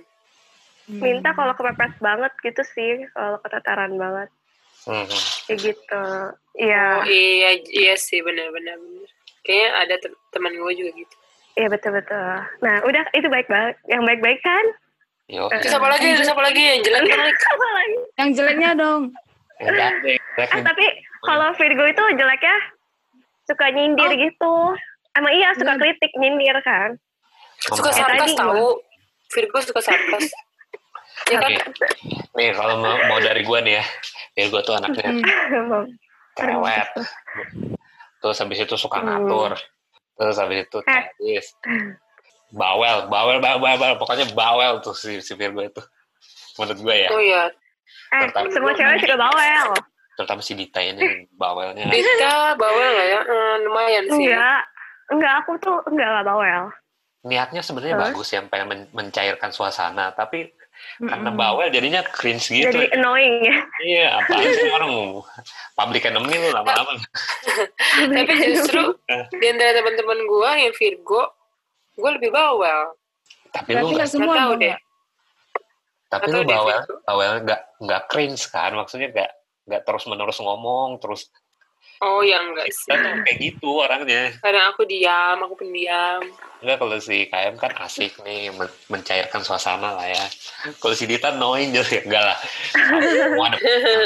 Hmm. 0.86 1.02
minta 1.02 1.30
kalau 1.30 1.50
kepepet 1.52 1.98
banget 1.98 2.30
gitu 2.40 2.62
sih 2.64 2.92
kalau 3.10 3.36
keteteran 3.38 3.94
banget 3.96 4.30
Hmm. 4.80 5.02
kayak 5.44 5.58
gitu 5.60 6.04
Oh 6.06 6.30
iya 6.54 7.02
iya, 7.04 7.50
iya 7.66 7.94
sih 7.96 8.22
benar-benar 8.22 8.78
benar. 8.78 9.10
Kayaknya 9.42 9.70
ada 9.76 9.94
te- 9.98 10.18
teman 10.30 10.54
gue 10.54 10.72
juga 10.72 10.90
gitu. 10.94 11.14
iya 11.52 11.66
betul 11.66 11.90
betul 11.90 12.22
nah 12.60 12.76
udah 12.82 13.02
itu 13.10 13.26
baik 13.26 13.48
banget 13.48 13.74
yang 13.84 14.04
baik 14.04 14.22
baik 14.22 14.38
kan 14.40 14.62
Yo, 15.26 15.50
Eh, 15.50 15.58
Terus 15.58 15.74
apa 15.74 15.88
lagi? 15.88 16.06
Terus 16.12 16.30
apa 16.30 16.38
lagi 16.40 16.62
yang 16.62 16.80
jelek 16.80 17.02
dong? 17.04 17.18
Lik? 17.18 17.38
apa 17.42 17.66
lagi 17.68 17.94
Yang 18.14 18.30
jeleknya 18.32 18.70
dong. 18.74 19.02
Enggak, 19.56 19.92
deh. 20.00 20.18
Jelek 20.36 20.50
eh, 20.52 20.62
tapi 20.62 20.86
kalau 21.20 21.48
Virgo 21.54 21.84
itu 21.84 22.02
jeleknya 22.14 22.56
suka 23.42 23.66
nyindir 23.70 24.10
gitu 24.12 24.54
emang 25.12 25.32
iya 25.32 25.50
suka 25.54 25.72
Iya. 25.72 25.80
kritik 25.80 26.12
nyindir 26.16 26.58
kan 26.60 26.94
Suka 27.58 27.90
sarkas 27.90 28.34
tahu. 28.34 28.78
Virgo 29.28 29.58
suka 29.60 29.80
sarkas. 29.80 30.30
ya 31.32 31.38
kan? 31.40 31.50
Oke. 31.56 31.86
Nih 32.36 32.52
kalau 32.52 32.78
mau, 32.78 32.94
mau 33.08 33.18
dari 33.18 33.40
gue 33.40 33.58
nih 33.64 33.74
ya, 33.76 33.84
Virgo 34.32 34.60
tuh 34.60 34.76
anaknya 34.76 35.10
cerewet. 36.36 36.88
Terus 38.20 38.36
habis 38.36 38.58
itu 38.60 38.76
suka 38.76 39.00
ngatur. 39.00 39.56
Terus 40.14 40.36
habis 40.36 40.58
itu 40.62 40.78
Eh. 40.84 41.04
Sadis. 42.48 42.54
Bawel, 42.54 42.96
bawel, 43.06 43.38
bawel, 43.38 43.74
bawel, 43.74 43.94
pokoknya 43.96 44.26
bawel 44.32 44.78
tuh 44.78 44.92
si, 44.92 45.18
si 45.18 45.34
Virgo 45.34 45.60
itu. 45.60 45.82
Menurut 46.56 46.78
gue 46.78 46.96
ya, 46.96 47.08
Oh 47.10 47.18
iya. 47.18 47.44
eh 48.08 48.20
Terutama- 48.24 48.48
semua 48.48 48.72
cewek 48.72 48.98
juga 49.00 49.16
bawel 49.20 49.68
terutama 50.16 50.40
si 50.40 50.56
Dita 50.56 50.80
ini 50.80 51.28
bawelnya. 51.30 51.84
Dita 51.86 52.56
bawel 52.56 52.88
nggak 52.88 53.06
ya? 53.06 53.20
Eh, 53.20 53.54
lumayan 53.62 54.04
sih. 54.08 54.24
enggak 54.26 54.60
enggak 55.12 55.32
aku 55.38 55.50
tuh 55.60 55.76
enggak 55.86 56.08
enggak 56.08 56.24
bawel 56.24 56.62
Niatnya 57.20 57.60
sebenarnya 57.60 57.94
Terus? 57.98 58.06
bagus 58.08 58.28
yang 58.32 58.46
pengen 58.46 58.66
men- 58.66 58.90
mencairkan 58.92 59.50
suasana, 59.50 60.14
tapi 60.14 60.48
karena 60.98 61.28
bawel 61.28 61.68
jadinya 61.68 62.00
cringe 62.06 62.48
gitu. 62.48 62.70
jadi 62.70 62.94
annoying 62.94 63.42
ya 63.42 63.58
Iya, 63.82 64.06
apa 64.16 64.32
sih 64.40 64.70
orang 64.70 64.92
public 65.74 66.02
enemy 66.04 66.36
lu 66.38 66.48
lama-lama. 66.50 66.96
Tapi 68.16 68.32
justru 68.52 68.94
di 69.32 69.46
antara 69.46 69.72
teman-teman 69.74 70.18
gue 70.22 70.50
yang 70.58 70.72
Virgo, 70.72 71.22
gue 71.96 72.10
lebih 72.12 72.30
bawel. 72.30 72.92
Tapi 73.48 73.72
lu 73.72 73.76
Berarti 73.82 73.94
nggak 73.94 74.10
semua 74.10 74.34
tahu 74.36 74.52
deh. 74.56 74.76
Tapi 76.06 76.26
lu 76.28 76.40
bawel 76.44 76.78
bawel 77.02 77.32
nggak 77.42 77.60
nggak 77.80 78.02
cringe 78.06 78.44
kan 78.46 78.70
maksudnya 78.72 79.08
nggak 79.10 79.30
nggak 79.66 79.82
terus 79.82 80.04
menerus 80.04 80.38
ngomong 80.38 80.96
terus 80.96 81.26
Oh 81.96 82.20
ya 82.20 82.36
enggak 82.38 82.68
sih. 82.68 82.86
kita 82.86 83.00
tuh 83.00 83.12
kayak 83.24 83.36
gitu 83.40 83.68
orangnya 83.72 84.28
Kadang 84.38 84.68
aku 84.68 84.84
diam, 84.84 85.40
aku 85.40 85.56
pendiam. 85.56 86.20
enggak 86.60 86.76
kalau 86.76 86.96
si 86.98 87.24
KM 87.24 87.56
kan 87.56 87.72
asik 87.80 88.12
nih 88.20 88.52
men- 88.52 88.68
mencairkan 88.86 89.40
suasana 89.40 89.92
lah 89.92 90.04
ya 90.04 90.24
kalau 90.76 90.92
si 90.92 91.08
Dita 91.08 91.32
knowing 91.32 91.72
jadi 91.72 92.04
enggak 92.04 92.22
lah 92.22 92.38
semua 93.00 93.48
ada 93.48 93.56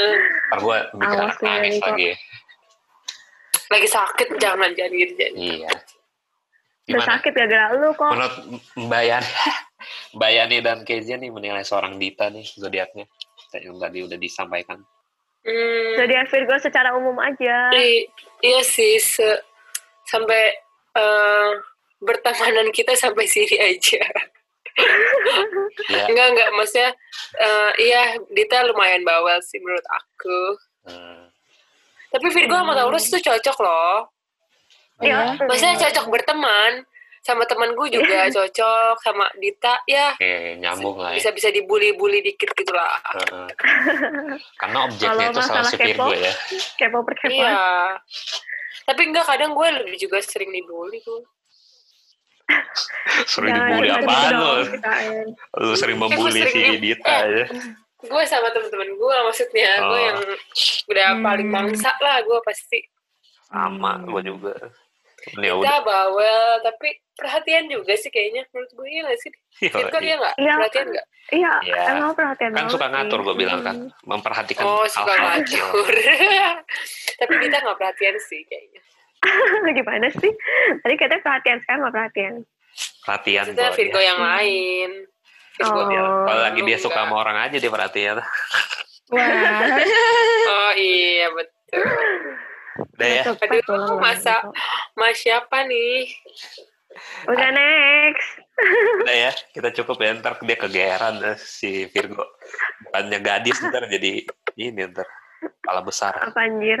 ntar 0.47 0.57
gue 0.57 0.77
bikin 0.93 1.03
Awas 1.13 1.19
anak 1.19 1.35
nih, 1.37 1.51
nangis 1.53 1.77
lagi 1.81 2.09
Lagi 3.67 3.87
sakit, 3.87 4.27
jangan 4.35 4.69
jangan 4.71 4.91
gitu. 4.93 5.13
Jangan. 5.15 5.35
iya 5.37 5.71
gimana 6.93 7.09
sakit 7.15 7.31
gara-gara 7.31 7.65
lu 7.73 7.89
kok 7.91 8.11
menurut 8.11 8.35
Mbak 8.77 9.03
Yani 9.03 9.29
Mbak 10.15 10.31
Yani 10.31 10.55
dan 10.59 10.79
Kezia 10.81 11.15
nih 11.15 11.29
menilai 11.29 11.61
seorang 11.61 11.95
Dita 11.95 12.27
nih 12.27 12.43
zodiaknya 12.45 13.05
yang 13.57 13.77
tadi 13.77 13.99
udah 14.01 14.15
disampaikan 14.15 14.79
Hmm, 15.41 15.97
zodiak 15.97 16.29
Virgo 16.29 16.53
secara 16.55 16.93
umum 16.93 17.17
aja 17.17 17.73
i- 17.73 18.05
iya 18.41 18.61
sih, 18.61 19.01
se- 19.01 19.41
sampai 20.05 20.53
eh, 20.93 21.51
bertemanan 21.97 22.69
kita 22.69 22.93
sampai 22.93 23.25
sini 23.25 23.57
aja. 23.57 24.05
ya 25.89 26.05
Enggak, 26.05 26.27
enggak. 26.29 26.49
Maksudnya, 26.53 26.91
eh, 27.37 27.71
iya, 27.79 28.01
Dita 28.29 28.65
lumayan 28.65 29.01
bawel 29.01 29.41
sih 29.41 29.57
menurut 29.57 29.81
aku. 29.87 30.41
hmm. 30.85 31.21
Tapi 32.11 32.27
Virgo 32.29 32.53
sama 32.53 32.75
Taurus 32.75 33.07
tuh 33.07 33.17
cocok 33.17 33.57
loh. 33.61 34.13
Iya. 35.01 35.19
Maksudnya 35.39 35.75
cocok 35.79 36.05
berteman. 36.07 36.73
Sama 37.21 37.45
teman 37.45 37.77
gue 37.77 37.87
juga 37.91 38.25
cocok. 38.33 38.95
Sama 38.97 39.29
Dita, 39.35 39.77
ya 39.85 40.09
oke 40.11 40.33
nyambung 40.57 40.97
lah 40.97 41.13
ya 41.13 41.21
bisa-bisa 41.21 41.49
dibully-bully 41.49 42.21
dikit 42.23 42.49
gitu 42.51 42.73
lah. 42.73 42.97
Heeh. 43.13 43.45
Karena 44.61 44.77
objeknya 44.85 45.29
itu 45.29 45.39
si 45.39 45.51
Virgo 45.75 46.09
kepo, 46.09 46.17
ya. 46.17 46.33
kepo 46.77 46.99
perkepoan 47.01 47.45
Iya. 47.45 47.61
Tapi 48.81 49.01
enggak, 49.05 49.25
kadang 49.27 49.53
gue 49.53 49.67
lebih 49.77 49.97
juga 49.99 50.17
sering 50.19 50.49
dibully 50.49 50.97
tuh. 50.99 51.21
Sering 53.31 53.53
dibully 53.53 53.87
gitu 53.87 54.05
dong, 54.27 54.33
lu? 54.33 54.51
Lu 55.61 55.73
sering 55.73 55.97
sering 56.01 56.45
si 56.49 56.59
di- 56.75 56.81
Dita 56.91 57.15
eh. 57.23 57.25
ya. 57.31 57.45
Gue 58.01 58.23
sama 58.25 58.49
temen-temen 58.49 58.89
gue 58.91 59.15
maksudnya. 59.23 59.71
Gue 59.79 59.93
Oh. 59.93 60.01
yang 60.01 60.19
udah 60.89 61.07
Hmm. 61.13 61.21
paling 61.21 61.47
bangsa 61.47 61.93
lah 62.01 62.17
gue 62.19 62.39
pasti. 62.41 62.81
Sama, 63.45 63.99
Hmm. 63.99 64.09
gua 64.09 64.21
juga. 64.21 64.53
Ya 65.37 65.53
udah. 65.53 65.63
Kita 65.63 65.77
bawel, 65.81 66.41
tapi 66.61 66.87
perhatian 67.13 67.65
juga 67.65 67.93
sih 67.93 68.07
kayaknya 68.07 68.41
menurut 68.49 68.71
gue 68.71 68.87
iya 68.87 69.01
gak 69.03 69.19
sih? 69.19 69.31
Virgo 69.63 69.97
iya 69.99 70.15
nggak? 70.17 70.35
Iya. 70.35 70.53
Perhatian 70.57 70.87
nggak? 70.89 71.07
Iya, 71.31 71.51
Iya. 71.61 71.81
emang 71.93 72.11
perhatian 72.11 72.51
Kan 72.51 72.65
suka 72.67 72.87
ngatur 72.87 73.19
gue 73.21 73.35
bilang 73.37 73.61
kan, 73.61 73.75
Mm. 73.77 73.89
memperhatikan 74.03 74.63
Oh, 74.63 74.83
suka 74.83 75.13
hal-hal 75.13 75.39
kecil. 75.41 75.61
ngatur. 75.63 75.93
tapi 77.21 77.33
kita 77.39 77.55
nggak 77.57 77.77
perhatian 77.77 78.15
sih 78.19 78.41
kayaknya. 78.43 78.81
Gimana 79.77 80.07
sih? 80.11 80.31
Tadi 80.77 80.93
katanya 80.95 81.21
perhatian, 81.21 81.57
sekarang 81.59 81.79
nggak 81.81 81.93
perhatian. 81.93 82.33
Perhatian 83.01 83.45
gua, 83.51 83.69
Virgo 83.71 83.99
ya. 83.99 84.05
yang 84.07 84.19
lain. 84.19 84.89
Virgo 85.53 85.77
Oh. 85.77 85.87
Ya, 85.87 86.01
kalau 86.25 86.41
lagi 86.41 86.61
dia 86.63 86.77
suka 86.79 86.95
enggak. 86.95 87.05
sama 87.05 87.15
orang 87.19 87.37
aja 87.39 87.55
dia 87.55 87.69
perhatian. 87.69 88.17
Wah. 89.07 89.21
Oh 90.51 90.73
iya 90.73 91.27
betul. 91.29 91.83
Udah 92.91 93.09
ya. 93.09 93.23
Aduh, 93.29 93.99
masa-. 93.99 94.43
Mas 94.95 95.23
siapa 95.23 95.63
nih? 95.67 96.11
Udah 97.27 97.49
next. 97.55 98.27
Udah 99.07 99.17
ya, 99.29 99.31
kita 99.55 99.69
cukup 99.81 100.03
ya. 100.03 100.11
Ntar 100.19 100.37
dia 100.43 100.57
kegeeran 100.59 101.15
eh, 101.23 101.37
si 101.39 101.87
Virgo. 101.87 102.25
Bukannya 102.87 103.19
gadis, 103.23 103.57
ntar 103.63 103.87
jadi 103.87 104.27
ini 104.59 104.81
ntar. 104.91 105.07
Kepala 105.41 105.81
besar. 105.81 106.13
Apa 106.21 106.45
anjir? 106.45 106.77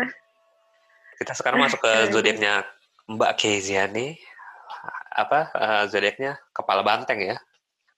Kita 1.17 1.33
sekarang 1.33 1.65
masuk 1.65 1.81
ke 1.81 1.93
zodiaknya 2.13 2.65
Mbak 3.09 3.31
Kezia 3.39 3.87
nih. 3.89 4.19
Apa 5.15 5.39
eh, 5.55 5.83
zodiaknya 5.89 6.37
kepala 6.51 6.83
banteng 6.83 7.19
ya? 7.23 7.37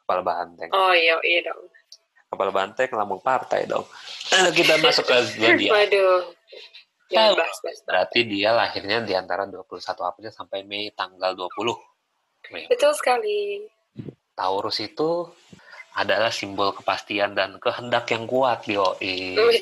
Kepala 0.06 0.22
banteng. 0.22 0.70
Oh 0.72 0.94
iya 0.94 1.18
iya 1.26 1.50
dong. 1.50 1.68
Kepala 2.30 2.52
banteng 2.54 2.90
lambung 2.94 3.22
partai 3.22 3.66
dong. 3.66 3.86
Eh, 4.32 4.50
kita 4.54 4.80
masuk 4.80 5.06
ke 5.10 5.18
zodiak. 5.36 5.74
Waduh. 5.74 6.43
Tahu. 7.14 7.34
Bahas 7.38 7.58
bahas. 7.62 7.80
Berarti 7.86 8.20
dia 8.26 8.50
lahirnya 8.52 9.00
di 9.06 9.14
antara 9.14 9.46
21 9.46 9.70
April 10.02 10.30
sampai 10.34 10.66
Mei 10.66 10.90
tanggal 10.92 11.38
20. 11.38 12.54
Mei. 12.54 12.66
Betul 12.68 12.92
sekali. 12.98 13.64
Taurus 14.34 14.82
itu 14.82 15.30
adalah 15.94 16.34
simbol 16.34 16.74
kepastian 16.74 17.38
dan 17.38 17.62
kehendak 17.62 18.10
yang 18.10 18.26
kuat. 18.26 18.66
Wih, 18.66 19.62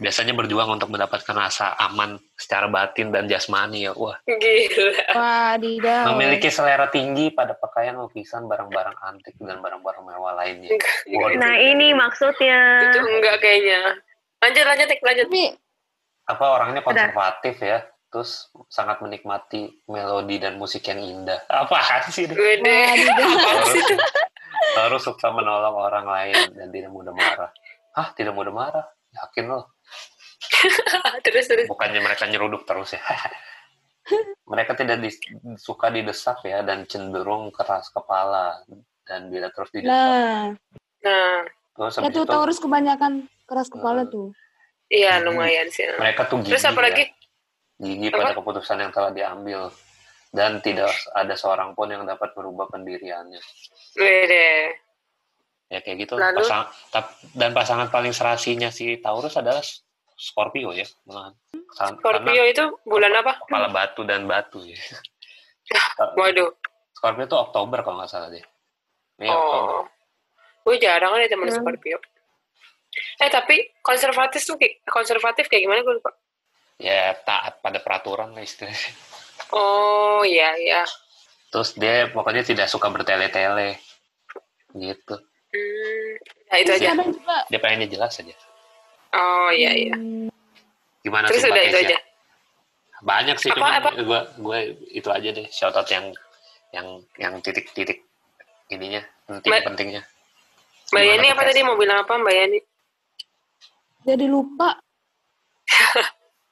Biasanya 0.00 0.32
berjuang 0.32 0.80
untuk 0.80 0.88
mendapatkan 0.88 1.36
rasa 1.36 1.76
aman 1.76 2.16
secara 2.40 2.72
batin 2.72 3.12
dan 3.12 3.28
jasmani 3.28 3.84
ya. 3.84 3.92
Wah, 3.92 4.16
Gila. 4.24 4.90
Wadidaw. 5.12 6.16
memiliki 6.16 6.48
selera 6.48 6.88
tinggi 6.88 7.28
pada 7.30 7.52
pakaian, 7.52 8.00
lukisan, 8.00 8.48
barang-barang 8.48 8.96
antik 9.04 9.36
dan 9.44 9.60
barang-barang 9.60 10.02
mewah 10.08 10.34
lainnya. 10.40 10.72
Waduh. 11.04 11.36
Nah 11.36 11.54
ini 11.60 11.92
maksudnya. 11.92 12.90
Itu 12.90 13.00
enggak 13.04 13.36
kayaknya. 13.44 14.00
Lanjut 14.40 14.64
lanjut 14.64 14.88
lanjut. 15.04 15.26
Tapi 15.28 15.44
Apa 16.24 16.44
orangnya 16.56 16.80
konservatif 16.80 17.60
ya? 17.60 17.84
Terus 18.08 18.46
sangat 18.70 19.02
menikmati 19.02 19.82
melodi 19.90 20.38
dan 20.38 20.56
musik 20.56 20.86
yang 20.86 21.02
indah. 21.02 21.42
Apaan 21.50 22.08
sih? 22.08 22.24
ini? 22.24 22.78
Taurus, 23.10 23.74
Taurus 24.74 25.02
suka 25.04 25.28
menolong 25.28 25.74
orang 25.74 26.06
lain 26.06 26.38
dan 26.54 26.68
tidak 26.70 26.90
mudah 26.90 27.12
marah. 27.12 27.50
Hah, 27.94 28.08
tidak 28.14 28.32
mudah 28.32 28.54
marah? 28.54 28.86
Yakin 29.12 29.44
loh. 29.50 29.74
terus 31.26 31.46
terus. 31.46 31.66
Bukannya 31.66 31.98
mereka 31.98 32.24
nyeruduk 32.26 32.62
terus 32.64 32.94
ya. 32.94 33.02
mereka 34.52 34.76
tidak 34.76 35.00
dis- 35.00 35.20
suka 35.56 35.88
didesak 35.88 36.44
ya 36.44 36.60
dan 36.60 36.84
cenderung 36.84 37.48
keras 37.48 37.88
kepala 37.88 38.60
dan 39.08 39.32
bila 39.32 39.48
terus 39.48 39.72
didesak 39.72 39.88
Nah, 39.88 40.52
Nah, 41.04 41.44
terus 41.76 42.00
ya 42.00 42.08
tuh 42.08 42.08
itu 42.08 42.22
Taurus 42.24 42.58
kebanyakan 42.60 43.28
keras 43.44 43.68
kepala 43.68 44.04
Hmm. 44.04 44.12
tuh. 44.12 44.28
Iya 44.86 45.16
Hmm. 45.16 45.26
lumayan 45.26 45.68
sih. 45.68 45.84
mereka 45.92 46.24
tuh 46.24 46.38
gigih 46.38 46.52
Terus 46.52 46.64
apa 46.64 46.76
ya. 46.76 46.84
lagi? 46.84 47.04
gigih 47.76 48.08
Apa? 48.08 48.18
pada 48.20 48.32
keputusan 48.34 48.76
yang 48.78 48.90
telah 48.90 49.10
diambil 49.10 49.60
dan 50.30 50.58
tidak 50.58 50.86
ada 51.10 51.34
seorang 51.34 51.72
pun 51.72 51.86
yang 51.86 52.02
dapat 52.02 52.30
merubah 52.32 52.66
pendiriannya 52.66 53.38
Gede. 53.92 54.78
ya 55.66 55.78
kayak 55.80 55.96
gitu 56.00 56.14
Lalu? 56.14 56.38
Pasang- 56.40 56.70
tap- 56.88 57.14
dan 57.32 57.50
pasangan 57.50 57.88
paling 57.88 58.10
serasinya 58.10 58.68
si 58.68 58.98
Taurus 58.98 59.34
adalah 59.34 59.62
Scorpio 60.12 60.70
ya 60.70 60.86
malahan. 61.02 61.34
Scorpio 61.72 62.22
karena 62.22 62.46
itu 62.46 62.64
bulan 62.84 63.12
apa? 63.16 63.32
kepala 63.40 63.68
batu 63.68 64.02
dan 64.02 64.24
batu 64.24 64.62
ya 64.62 64.78
Waduh. 66.14 66.50
Scorpio 66.92 67.24
itu 67.24 67.36
Oktober 67.36 67.78
kalau 67.80 67.98
nggak 67.98 68.08
salah 68.08 68.28
deh 68.28 68.44
Iya, 69.16 69.30
Oktober. 69.30 69.74
Oh. 69.76 69.84
Gue 70.64 70.76
jarang 70.76 71.12
ada 71.12 71.26
temen 71.26 71.46
Hmm. 71.46 71.54
Scorpio. 71.56 71.98
Eh 73.16 73.28
tapi 73.28 73.54
konservatif 73.80 74.40
tuh 74.40 74.54
kayak- 74.54 74.82
konservatif 74.86 75.46
kayak 75.46 75.62
gimana 75.62 75.80
gue 75.80 75.94
lupa. 75.94 76.10
ya 76.74 77.14
taat 77.20 77.58
pada 77.60 77.78
peraturan 77.78 78.30
lah 78.30 78.40
istilahnya 78.40 78.90
Oh 79.50 80.22
iya 80.22 80.50
iya. 80.56 80.82
terus 81.48 81.70
dia 81.72 82.06
pokoknya 82.08 82.42
tidak 82.42 82.66
suka 82.66 82.88
bertele-tele 82.88 83.78
gitu 84.72 85.14
Hmm, 85.48 86.10
nah 86.44 86.58
itu 86.58 86.66
Terus 86.68 86.82
aja. 86.82 86.98
dia 87.46 87.58
pengennya 87.58 87.86
jelas 87.88 88.18
aja 88.18 88.34
Oh 89.12 89.48
iya 89.48 89.70
iya. 89.70 89.94
Gimana 91.00 91.30
Terus 91.30 91.40
sih 91.40 91.48
udah 91.48 91.62
itu 91.62 91.78
aja. 91.80 91.98
banyak 93.00 93.36
sih 93.38 93.48
Apa, 93.48 93.56
cuma 93.56 93.68
apa? 93.76 93.90
gue 93.94 94.20
gue 94.36 94.58
itu 94.90 95.08
aja 95.08 95.28
deh 95.30 95.46
shout 95.48 95.70
out 95.72 95.86
yang 95.86 96.10
yang 96.70 96.86
yang 97.14 97.38
titik-titik 97.38 98.02
ininya 98.66 98.98
penting 99.24 99.50
Mbak- 99.52 99.64
pentingnya 99.64 100.02
Mbak 100.90 101.00
Gimana 101.00 101.06
Yani 101.12 101.26
apa 101.28 101.42
tadi 101.44 101.60
mau 101.62 101.76
bilang 101.76 101.98
apa 102.00 102.12
Mbak 102.16 102.34
Yani? 102.34 102.58
Jadi 104.04 104.26
lupa. 104.26 104.76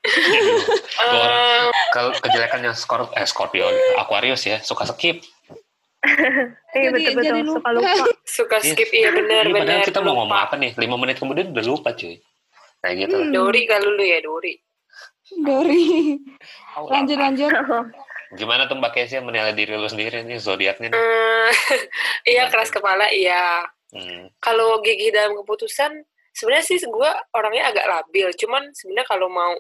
Eh, 0.03 1.63
kalau 1.93 2.11
kejelekannya 2.17 2.75
skor 2.75 3.07
eh 3.13 3.23
Scorpio 3.23 3.71
Aquarius 3.95 4.43
ya 4.43 4.59
suka 4.59 4.83
skip 4.85 5.23
Iya 6.75 6.91
Jadi- 6.91 6.93
betul 6.93 7.13
betul 7.15 7.23
jadi 7.23 7.41
suka 7.47 7.71
lupa. 7.71 7.93
suka 8.37 8.57
Iya. 8.59 8.67
skip 8.67 8.91
iya 8.91 9.11
benar 9.13 9.43
Iya, 9.45 9.55
padahal 9.55 9.79
benar. 9.79 9.87
kita 9.87 10.01
mau 10.01 10.15
ngomong 10.17 10.39
apa 10.41 10.55
nih 10.57 10.75
lima 10.75 10.97
menit 10.97 11.17
kemudian 11.17 11.55
udah 11.55 11.65
lupa 11.65 11.95
cuy 11.95 12.19
kayak 12.81 12.97
gitu 13.01 13.15
Hmm. 13.17 13.31
Dori 13.31 13.63
kalau 13.65 13.89
lu 13.89 14.03
ya 14.03 14.19
Dori. 14.21 14.55
Dori. 15.39 16.19
Lanjut 16.83 17.17
lanjut. 17.17 17.51
gimana 18.41 18.65
tuh 18.65 18.75
Mbak 18.75 18.93
Kesia 18.93 19.21
menilai 19.21 19.53
diri 19.53 19.77
lu 19.77 19.87
sendiri 19.87 20.25
nih 20.25 20.37
zodiaknya 20.37 20.89
nih 20.89 20.99
Eh, 20.99 21.51
iya 22.27 22.49
keras 22.49 22.69
kepala 22.69 23.07
iya. 23.07 23.63
hmm. 23.93 24.35
Kalau 24.39 24.83
gigih 24.83 25.15
dalam 25.15 25.39
keputusan 25.39 25.95
sebenarnya 26.33 26.65
sih 26.65 26.79
gue 26.83 27.11
orangnya 27.37 27.71
agak 27.71 27.87
labil. 27.87 28.29
Cuman 28.37 28.73
sebenarnya 28.73 29.07
kalau 29.09 29.29
mau 29.29 29.55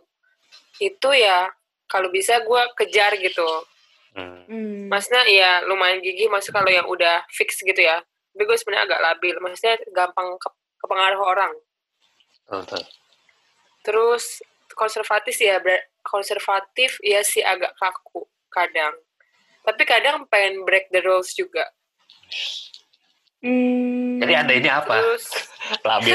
itu 0.81 1.11
ya 1.13 1.49
kalau 1.87 2.09
bisa 2.09 2.41
gue 2.41 2.63
kejar 2.81 3.17
gitu. 3.21 3.49
Hmm. 4.13 4.45
Hmm. 4.49 4.89
Maksudnya 4.89 5.25
ya 5.29 5.51
lumayan 5.69 6.01
gigih. 6.01 6.29
Maksudnya 6.33 6.61
kalau 6.61 6.71
yang 6.73 6.89
udah 6.89 7.25
fix 7.33 7.61
gitu 7.61 7.79
ya. 7.79 8.01
Tapi 8.03 8.43
gue 8.49 8.57
sebenarnya 8.57 8.85
agak 8.89 9.01
labil. 9.01 9.35
Maksudnya 9.41 9.77
gampang 9.93 10.37
ke 10.41 10.49
kepengaruh 10.83 11.23
orang. 11.23 11.53
Tuh. 12.49 12.85
Terus 13.87 14.43
konservatif 14.75 15.37
ya 15.39 15.61
konservatif 16.03 16.99
ya 17.05 17.23
sih 17.23 17.45
agak 17.45 17.77
kaku 17.79 18.27
kadang. 18.51 18.93
Tapi 19.63 19.83
kadang 19.87 20.27
pengen 20.27 20.67
break 20.67 20.91
the 20.91 21.01
rules 21.05 21.31
juga. 21.39 21.63
Hmm. 23.43 24.23
jadi 24.23 24.33
anda 24.39 24.55
ini 24.55 24.67
apa 24.67 24.95
Terus 24.95 25.27
labil 25.89 26.15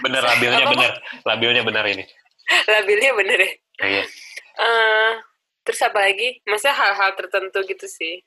bener 0.00 0.22
labilnya 0.22 0.58
Apa-apa? 0.60 0.72
bener 0.72 0.92
labilnya 1.24 1.62
bener 1.62 1.84
ini 1.88 2.04
labilnya 2.64 3.10
bener 3.12 3.38
ya. 3.38 3.50
Ya, 3.76 3.86
iya 3.92 4.04
Eh, 4.56 5.10
terus 5.62 5.82
apa 5.82 6.00
lagi? 6.00 6.40
Maksudnya 6.42 6.72
hal-hal 6.72 7.12
tertentu 7.12 7.60
gitu 7.60 7.84
sih. 7.84 8.24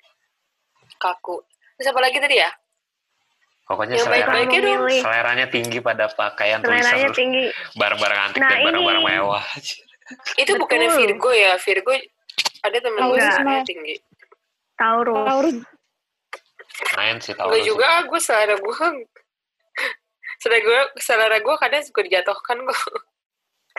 Kaku. 0.95 1.41
Terus 1.73 1.89
apa 1.89 1.99
lagi 1.99 2.19
tadi 2.19 2.37
ya? 2.37 2.53
pokoknya 3.65 3.95
Yang 3.95 4.03
selera 4.03 4.25
dong. 4.27 4.45
Memilih. 4.45 4.99
seleranya 4.99 5.47
tinggi 5.47 5.77
pada 5.79 6.05
pakaian 6.07 6.57
Seleranya 6.59 6.85
tulisan 7.07 7.13
tinggi. 7.15 7.43
barang-barang 7.73 8.19
antik 8.23 8.39
Nah, 8.39 8.49
dan 8.51 8.61
barang-barang 8.63 9.03
mewah 9.03 9.45
Itu 10.35 10.51
bukannya. 10.55 10.89
Virgo 10.91 11.29
ya? 11.31 11.53
Virgo 11.55 11.91
ada 12.59 12.77
temen 12.77 12.99
gue 12.99 13.17
seleranya 13.17 13.41
mah. 13.55 13.65
tinggi. 13.65 13.95
Taurus. 14.75 15.17
Taurus. 15.23 15.57
Main 16.95 17.17
sih 17.19 17.33
tahu 17.35 17.51
Gue 17.51 17.61
juga, 17.63 18.03
gue 18.07 18.19
selera 18.21 18.55
gue 18.55 18.75
selera 20.41 20.59
gue 20.63 20.79
selera 20.99 21.37
gue 21.39 21.55
kadang 21.59 21.83
suka 21.83 21.99
dijatuhkan 22.05 22.57
kok. 22.63 22.81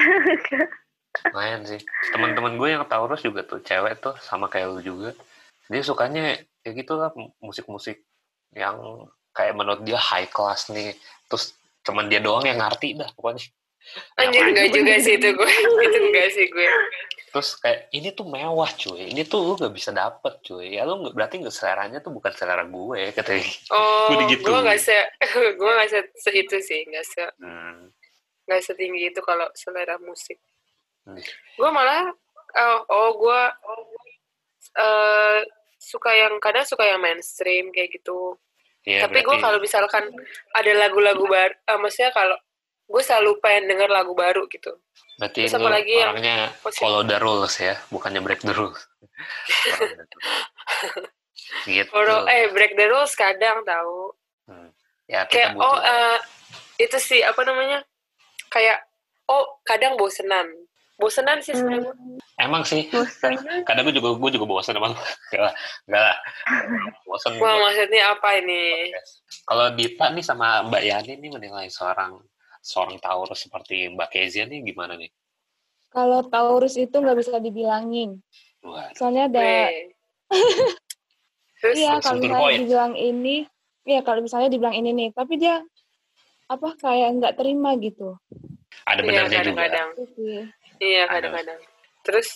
main 1.35 1.67
sih 1.67 1.83
teman-teman 2.15 2.55
gue 2.55 2.69
yang 2.71 2.87
Taurus 2.87 3.27
juga 3.27 3.43
tuh 3.43 3.59
cewek 3.61 3.99
tuh 3.99 4.15
sama 4.23 4.47
kayak 4.47 4.79
lu 4.79 4.81
juga 4.81 5.11
dia 5.67 5.83
sukanya 5.83 6.39
ya 6.63 6.71
gitu 6.71 6.95
lah 6.95 7.11
musik-musik 7.43 8.07
yang 8.55 8.79
kayak 9.35 9.59
menurut 9.59 9.83
dia 9.83 9.99
high 9.99 10.31
class 10.31 10.71
nih 10.71 10.95
terus 11.27 11.59
cuman 11.83 12.07
dia 12.07 12.23
doang 12.23 12.47
yang 12.47 12.63
ngerti 12.63 12.95
dah 12.95 13.11
pokoknya 13.19 13.43
Anjir 14.21 14.45
enggak 14.53 14.69
juga 14.77 14.95
sih 15.01 15.17
itu 15.17 15.29
gue. 15.33 15.51
itu 15.89 15.99
enggak 15.99 16.29
sih 16.37 16.47
gue. 16.53 16.69
Terus 17.31 17.55
kayak 17.63 17.87
ini 17.95 18.11
tuh 18.11 18.27
mewah 18.27 18.67
cuy 18.75 19.07
ini 19.07 19.23
tuh 19.23 19.39
lu 19.43 19.55
gak 19.55 19.71
bisa 19.71 19.95
dapet 19.95 20.43
cuy 20.43 20.75
ya 20.75 20.83
lu 20.83 20.99
nggak 21.07 21.15
berarti 21.15 21.35
nggak 21.43 21.55
seleranya 21.55 21.99
tuh 22.03 22.11
bukan 22.11 22.33
selera 22.35 22.67
gue 22.67 23.15
katanya 23.15 23.47
Oh, 23.71 24.07
Gue 24.11 24.15
gue 24.19 24.23
digituin. 24.27 24.63
nggak 24.67 24.81
se, 24.83 24.99
gue 25.61 25.71
nggak 25.71 25.91
se, 25.91 25.99
se 26.19 26.31
itu 26.35 26.57
sih, 26.59 26.81
nggak 26.91 27.07
se, 27.07 27.25
hmm. 27.39 27.95
nggak 28.51 28.61
setinggi 28.67 29.15
itu 29.15 29.21
kalau 29.23 29.47
selera 29.55 29.95
musik. 30.03 30.43
Nih. 31.07 31.23
Gue 31.55 31.71
malah, 31.71 32.11
oh, 32.59 32.79
oh 32.91 33.09
gue 33.15 33.41
eh 34.79 35.39
suka 35.81 36.11
yang 36.13 36.37
kadang 36.43 36.67
suka 36.67 36.85
yang 36.85 37.01
mainstream 37.01 37.71
kayak 37.71 37.95
gitu. 37.95 38.37
Iya, 38.85 39.07
Tapi 39.07 39.23
gue 39.23 39.37
kalau 39.39 39.59
misalkan 39.61 40.09
ada 40.57 40.73
lagu-lagu 40.77 41.25
baru, 41.29 41.53
eh, 41.55 41.79
maksudnya 41.79 42.11
kalau 42.17 42.37
gue 42.91 43.03
selalu 43.07 43.39
pengen 43.39 43.71
denger 43.71 43.87
lagu 43.87 44.19
baru 44.19 44.51
gitu. 44.51 44.75
Berarti 45.23 45.47
Terus 45.47 45.55
apa 45.55 45.71
lagi 45.71 45.95
yang 45.95 46.11
orangnya 46.11 46.51
positif? 46.59 46.83
follow 46.83 47.07
the 47.07 47.23
rules 47.23 47.55
ya, 47.61 47.79
bukannya 47.95 48.19
break 48.25 48.43
the 48.43 48.51
rules. 48.51 48.81
gitu. 51.71 51.93
Kalau 51.93 52.27
eh 52.27 52.51
break 52.51 52.75
the 52.75 52.91
rules 52.91 53.15
kadang 53.15 53.63
tahu. 53.63 54.11
Hmm. 54.51 54.75
Ya 55.07 55.23
kita 55.31 55.31
Kayak 55.31 55.51
butuh. 55.55 55.71
oh 55.71 55.79
eh, 55.87 56.19
itu 56.83 56.99
sih 56.99 57.23
apa 57.23 57.47
namanya? 57.47 57.87
Kayak 58.51 58.83
oh 59.31 59.63
kadang 59.63 59.95
bosenan. 59.95 60.51
Bosenan 60.99 61.39
sih 61.41 61.57
sebenarnya. 61.57 61.95
Emang 62.41 62.65
sih, 62.65 62.89
bosan 62.89 63.37
kadang 63.69 63.85
gue 63.89 64.01
juga 64.01 64.17
gue 64.17 64.31
juga 64.37 64.47
bosan 64.49 64.77
emang. 64.81 64.97
Enggak 65.33 65.43
lah, 65.49 65.55
enggak 65.85 66.03
lah. 66.09 66.17
Bosan. 67.05 67.37
Wah 67.37 67.53
gua. 67.57 67.69
maksudnya 67.69 68.17
apa 68.17 68.29
ini? 68.41 68.89
Kalau 69.45 69.67
Dita 69.77 70.09
nih 70.13 70.25
sama 70.25 70.65
Mbak 70.65 70.83
Yani 70.85 71.13
nih 71.21 71.31
menilai 71.33 71.69
seorang 71.69 72.17
seorang 72.61 73.01
Taurus 73.01 73.41
seperti 73.41 73.89
Mbak 73.91 74.09
Kezia 74.11 74.45
nih 74.45 74.61
gimana 74.63 74.95
nih? 74.95 75.11
Kalau 75.91 76.23
Taurus 76.23 76.77
itu 76.77 76.93
nggak 76.93 77.19
bisa 77.19 77.41
dibilangin. 77.41 78.21
Wah, 78.63 78.93
Soalnya 78.95 79.27
ada 79.27 79.73
Iya, 81.61 82.01
kalau 82.01 82.17
misalnya 82.23 82.41
point. 82.41 82.59
dibilang 82.63 82.95
ini, 82.97 83.37
iya 83.85 84.01
kalau 84.01 84.21
misalnya 84.25 84.49
dibilang 84.49 84.73
ini 84.73 84.91
nih, 84.97 85.09
tapi 85.13 85.37
dia 85.37 85.61
apa 86.47 86.73
kayak 86.75 87.09
nggak 87.21 87.35
terima 87.37 87.77
gitu. 87.77 88.17
ada 88.87 89.01
iya 89.01 89.07
benarnya 89.07 89.29
juga. 89.29 89.39
kadang-kadang. 89.45 89.89
Itu 89.93 90.05
sih. 90.17 90.39
Iya 90.81 91.03
Ada. 91.05 91.13
kadang-kadang. 91.13 91.61
Terus 92.01 92.29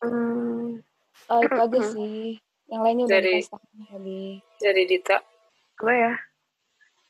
hmm, 0.00 0.66
Oh, 1.26 1.40
itu 1.42 1.56
aja 1.56 1.80
sih. 1.88 2.38
Yang 2.66 2.80
lainnya 2.82 3.04
udah 3.06 3.14
Dari- 3.18 3.42
dari 4.60 4.82
Dita. 4.86 5.18
apa 5.80 5.92
ya 5.96 6.12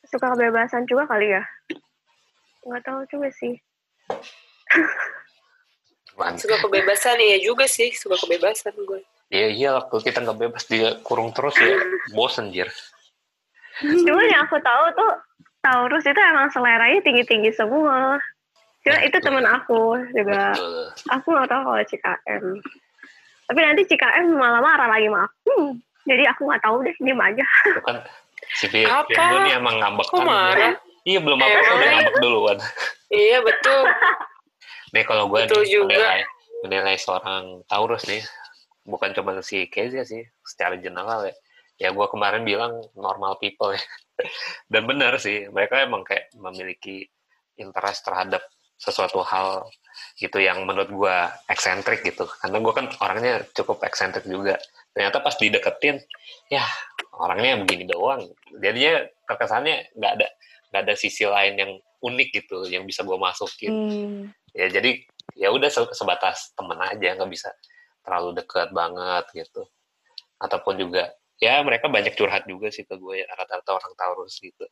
suka 0.06 0.32
kebebasan 0.32 0.86
juga 0.86 1.04
kali 1.04 1.28
ya 1.28 1.42
nggak 2.66 2.82
tahu 2.84 3.00
juga 3.08 3.28
sih 3.32 3.54
Mantap. 6.18 6.42
Suka 6.42 6.56
kebebasan 6.66 7.16
iya 7.16 7.38
juga 7.40 7.64
sih, 7.64 7.94
suka 7.96 8.18
kebebasan 8.20 8.74
gue. 8.76 9.00
Iya 9.30 9.48
iya 9.48 9.68
waktu 9.78 10.02
kita 10.02 10.26
nggak 10.26 10.38
bebas 10.42 10.64
dia 10.66 10.98
kurung 11.06 11.30
terus 11.30 11.54
ya 11.56 11.78
bosen 12.12 12.50
jir. 12.50 12.66
Cuman 13.80 14.26
yang 14.26 14.44
aku 14.44 14.58
tahu 14.60 14.84
tuh 14.92 15.12
Taurus 15.60 16.04
itu 16.04 16.18
emang 16.18 16.50
seleranya 16.50 16.98
tinggi-tinggi 17.00 17.54
semua. 17.54 18.18
Cuman 18.82 19.00
itu 19.06 19.16
temen 19.22 19.46
aku 19.46 20.02
juga. 20.12 20.52
Betul. 20.52 20.84
Aku 21.14 21.26
nggak 21.30 21.48
tahu 21.48 21.60
kalau 21.62 21.84
CKM. 21.86 22.44
Tapi 23.48 23.60
nanti 23.62 23.82
CKM 23.86 24.26
malah 24.34 24.60
marah 24.60 24.88
lagi 24.90 25.06
sama 25.06 25.30
aku. 25.30 25.78
Jadi 26.04 26.24
aku 26.26 26.40
nggak 26.50 26.62
tahu 26.64 26.76
deh, 26.82 26.96
diem 26.98 27.20
aja. 27.22 27.46
Itu 27.70 27.82
kan 27.86 27.96
si? 28.56 28.66
Firgo 28.66 29.36
nih 29.46 29.62
emang 29.62 29.78
ngambek 29.78 30.06
Kok 30.10 30.24
marah? 30.26 30.74
Iya 31.04 31.18
belum 31.24 31.38
apa 31.40 31.48
Emang? 31.48 31.76
udah 31.76 31.88
ngambek 31.96 32.16
duluan. 32.20 32.58
Iya 33.08 33.38
betul. 33.40 33.82
Nih 34.90 35.04
kalau 35.06 35.24
gue 35.30 35.46
Betul 35.46 35.62
nih, 35.64 35.70
juga. 35.72 35.86
menilai, 35.96 36.20
menilai 36.66 36.96
seorang 37.00 37.62
Taurus 37.64 38.04
nih, 38.10 38.22
bukan 38.84 39.10
cuma 39.16 39.38
si 39.40 39.70
Kezia 39.70 40.04
sih, 40.04 40.22
secara 40.44 40.76
general 40.76 41.30
ya. 41.30 41.34
Ya 41.80 41.88
gue 41.96 42.06
kemarin 42.12 42.44
bilang 42.44 42.84
normal 42.92 43.40
people 43.40 43.72
ya. 43.72 43.82
Dan 44.72 44.84
benar 44.84 45.16
sih, 45.16 45.48
mereka 45.48 45.80
emang 45.80 46.04
kayak 46.04 46.28
memiliki 46.36 47.08
interest 47.56 48.04
terhadap 48.04 48.44
sesuatu 48.80 49.20
hal 49.24 49.68
gitu 50.16 50.40
yang 50.40 50.64
menurut 50.64 50.88
gue 50.92 51.16
eksentrik 51.48 52.04
gitu. 52.04 52.28
Karena 52.40 52.60
gue 52.60 52.72
kan 52.76 52.86
orangnya 53.00 53.44
cukup 53.56 53.80
eksentrik 53.84 54.28
juga. 54.28 54.60
Ternyata 54.92 55.22
pas 55.24 55.36
dideketin, 55.38 55.96
ya 56.52 56.64
orangnya 57.16 57.60
begini 57.64 57.88
doang. 57.88 58.28
Jadinya 58.60 59.06
terkesannya 59.28 59.94
nggak 59.96 60.12
ada 60.20 60.28
nggak 60.70 60.82
ada 60.86 60.94
sisi 60.94 61.26
lain 61.26 61.54
yang 61.58 61.72
unik 62.00 62.28
gitu 62.32 62.64
yang 62.70 62.86
bisa 62.86 63.04
gue 63.04 63.18
masukin. 63.18 63.72
Hmm. 63.74 64.22
ya 64.50 64.66
jadi 64.66 64.98
ya 65.38 65.54
udah 65.54 65.70
se- 65.70 65.94
sebatas 65.94 66.50
temen 66.58 66.74
aja 66.82 67.14
nggak 67.14 67.30
bisa 67.30 67.54
terlalu 68.02 68.40
dekat 68.42 68.74
banget 68.74 69.24
gitu. 69.34 69.62
Ataupun 70.40 70.80
juga 70.80 71.12
ya 71.38 71.60
mereka 71.62 71.86
banyak 71.86 72.16
curhat 72.16 72.48
juga 72.48 72.72
sih 72.72 72.82
ke 72.88 72.94
gue 72.96 73.22
ya, 73.22 73.26
rata-rata 73.36 73.76
orang 73.76 73.92
Taurus 73.94 74.40
gitu. 74.40 74.66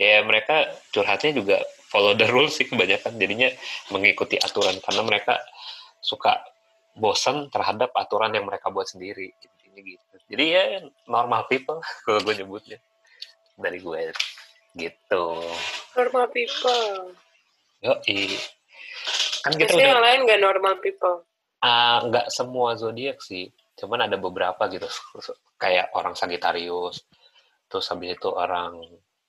Ya 0.00 0.24
mereka 0.24 0.72
curhatnya 0.96 1.36
juga 1.36 1.56
follow 1.92 2.16
the 2.16 2.24
rules 2.28 2.56
sih 2.56 2.64
kebanyakan. 2.64 3.20
Jadinya 3.20 3.52
mengikuti 3.92 4.40
aturan 4.40 4.80
karena 4.80 5.02
mereka 5.04 5.36
suka 6.00 6.40
bosan 6.96 7.52
terhadap 7.52 7.92
aturan 7.94 8.32
yang 8.32 8.48
mereka 8.48 8.72
buat 8.72 8.88
sendiri 8.88 9.30
intinya 9.40 9.80
gitu. 9.84 10.14
Jadi 10.30 10.44
ya 10.50 10.62
normal 11.06 11.46
people 11.46 11.78
kalau 12.04 12.20
gue 12.24 12.34
nyebutnya 12.40 12.78
dari 13.60 13.78
gue 13.78 14.00
gitu 14.78 15.24
Normal 15.94 16.26
people. 16.30 17.14
yo 17.80 17.96
kan 19.40 19.56
kita 19.56 19.72
Biasanya 19.72 19.80
udah 19.80 19.88
yang 19.88 20.02
lain 20.04 20.20
gak 20.28 20.42
normal 20.44 20.74
people. 20.84 21.16
Ah, 21.60 22.00
nggak 22.08 22.32
semua 22.32 22.72
zodiak 22.72 23.20
sih, 23.20 23.52
cuman 23.76 24.08
ada 24.08 24.16
beberapa 24.16 24.64
gitu, 24.72 24.88
kayak 25.62 25.92
orang 25.92 26.16
Sagittarius, 26.16 27.04
terus 27.68 27.84
habis 27.92 28.16
itu 28.16 28.28
orang 28.32 28.80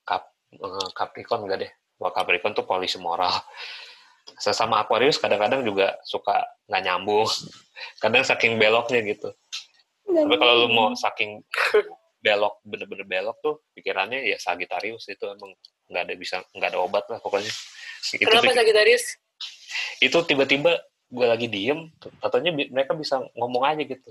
Cap, 0.07 0.31
eh, 0.55 0.89
Capricorn 0.95 1.43
enggak 1.43 1.67
deh, 1.67 1.71
Wah, 1.99 2.11
Capricorn 2.15 2.55
tuh 2.55 2.63
polisi 2.63 2.95
moral. 3.03 3.31
Sesama 4.43 4.79
Aquarius 4.79 5.19
kadang-kadang 5.19 5.67
juga 5.67 5.99
suka 6.07 6.39
nggak 6.71 6.83
nyambung, 6.87 7.27
kadang 8.03 8.23
saking 8.23 8.55
beloknya 8.55 9.03
gitu. 9.03 9.35
Tapi 10.07 10.35
kalau 10.39 10.67
lu 10.67 10.67
mau 10.71 10.91
saking 10.95 11.43
belok, 12.21 12.61
bener-bener 12.61 13.05
belok 13.09 13.37
tuh, 13.41 13.65
pikirannya 13.73 14.29
ya 14.29 14.37
Sagittarius 14.37 15.09
itu 15.09 15.25
emang 15.25 15.51
nggak 15.89 16.03
ada 16.07 16.13
bisa 16.15 16.37
nggak 16.53 16.69
ada 16.71 16.79
obat 16.79 17.05
lah 17.09 17.19
pokoknya. 17.19 17.51
Itu 18.13 18.29
Kenapa 18.29 18.53
Sagittarius? 18.53 19.05
itu 20.03 20.17
tiba-tiba 20.27 20.83
gue 21.11 21.27
lagi 21.27 21.47
diem 21.47 21.87
katanya 22.19 22.51
mereka 22.51 22.95
bisa 22.95 23.19
ngomong 23.35 23.63
aja 23.67 23.83
gitu. 23.83 24.09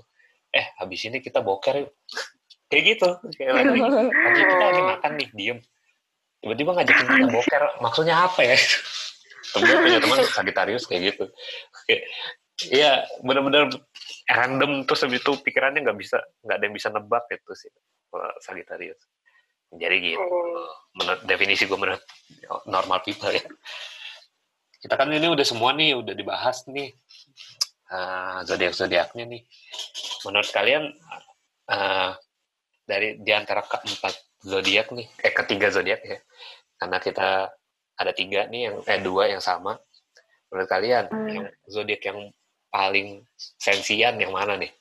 Eh 0.51 0.65
habis 0.77 1.01
ini 1.07 1.23
kita 1.23 1.39
boker 1.41 1.87
yuk. 1.87 1.91
Kayak 2.71 2.83
gitu 2.87 3.09
kayak 3.35 3.51
lagi, 3.51 3.83
lagi 3.83 4.41
kita 4.47 4.63
lagi 4.63 4.81
makan 4.95 5.11
nih 5.19 5.29
diem. 5.35 5.59
Tiba-tiba 6.39 6.71
ngajakin 6.71 7.03
kita 7.03 7.27
boker 7.27 7.63
maksudnya 7.83 8.15
apa 8.15 8.47
ya? 8.47 8.55
Temen 9.51 9.75
punya 9.83 9.99
teman 9.99 10.17
Sagitarius 10.39 10.87
kayak 10.87 11.01
gitu. 11.11 11.27
Kayak, 11.83 12.07
Iya, 12.71 13.03
bener-bener 13.25 13.73
random 14.29 14.85
terus 14.85 15.01
habis 15.01 15.19
itu 15.19 15.33
pikirannya 15.41 15.81
nggak 15.81 15.97
bisa 15.97 16.21
nggak 16.45 16.55
ada 16.61 16.63
yang 16.63 16.75
bisa 16.77 16.87
nebak 16.93 17.25
gitu 17.27 17.51
sih 17.57 17.71
Sagittarius. 18.43 18.99
Jadi 19.71 19.95
gitu. 20.03 20.19
Oh. 20.19 20.67
Menurut 20.99 21.21
definisi 21.23 21.63
gue 21.63 21.79
menurut 21.79 22.03
normal 22.67 22.99
people 23.07 23.31
ya. 23.31 23.43
Kita 24.81 24.97
kan 24.99 25.07
ini 25.13 25.29
udah 25.31 25.45
semua 25.45 25.71
nih 25.71 25.95
udah 25.95 26.11
dibahas 26.17 26.65
nih 26.67 26.91
uh, 27.93 28.43
zodiak 28.43 28.73
zodiaknya 28.75 29.23
nih. 29.29 29.41
Menurut 30.27 30.49
kalian 30.51 30.91
uh, 31.71 32.11
dari 32.83 33.21
di 33.21 33.31
antara 33.31 33.63
keempat 33.63 34.15
zodiak 34.41 34.91
nih, 34.91 35.07
eh 35.21 35.31
ketiga 35.31 35.69
zodiak 35.69 36.01
ya, 36.01 36.19
karena 36.81 36.97
kita 36.97 37.29
ada 37.95 38.11
tiga 38.17 38.49
nih 38.49 38.61
yang 38.67 38.75
eh 38.89 38.99
dua 38.99 39.29
yang 39.29 39.39
sama. 39.39 39.77
Menurut 40.51 40.67
kalian 40.67 41.05
Hmm. 41.07 41.29
yang 41.29 41.45
zodiak 41.69 42.01
yang 42.03 42.19
paling 42.67 43.23
sensian 43.37 44.19
yang 44.19 44.33
mana 44.33 44.57
nih? 44.59 44.71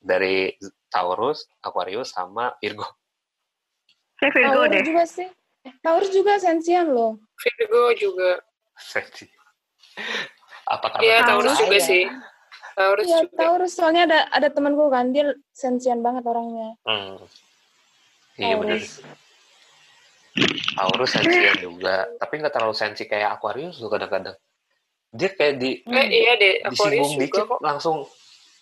Dari 0.00 0.56
Taurus, 0.88 1.44
Aquarius, 1.60 2.10
sama 2.10 2.56
Virgo. 2.58 2.88
Kayak 4.16 4.32
Virgo 4.34 4.50
Taurus 4.58 4.72
deh. 4.72 4.82
juga 4.82 5.04
sih. 5.04 5.28
Taurus 5.80 6.10
juga 6.10 6.32
sensian 6.36 6.88
loh. 6.88 7.20
Virgo 7.36 7.82
juga. 7.94 8.30
Sensi. 8.74 9.28
Apa 10.64 10.86
karena 10.88 11.04
Iya, 11.04 11.18
Taurus 11.22 11.52
saya? 11.52 11.60
juga 11.60 11.76
ya. 11.76 11.84
sih. 11.84 12.04
Taurus 12.72 13.04
Iya, 13.04 13.18
juga. 13.22 13.36
Taurus 13.36 13.72
soalnya 13.74 14.02
ada 14.08 14.18
ada 14.30 14.48
temanku 14.48 14.88
kan 14.88 15.12
dia 15.12 15.36
sensian 15.52 16.00
banget 16.00 16.24
orangnya. 16.24 16.80
Hmm. 16.82 17.20
Iya 18.36 18.56
benar. 18.56 18.80
Taurus. 20.72 21.10
Sensian 21.10 21.56
juga, 21.58 22.08
tapi 22.16 22.40
nggak 22.40 22.54
terlalu 22.54 22.72
sensi 22.72 23.04
kayak 23.04 23.36
Aquarius 23.36 23.76
tuh 23.76 23.90
kadang-kadang. 23.90 24.36
Dia 25.10 25.28
kayak 25.28 25.54
di 25.58 25.82
Eh 25.82 26.06
iya 26.08 26.32
deh, 26.38 26.54
Aquarius 26.62 27.10
disinggung 27.10 27.12
juga 27.12 27.24
dikit 27.26 27.44
kok. 27.50 27.58
langsung 27.60 27.96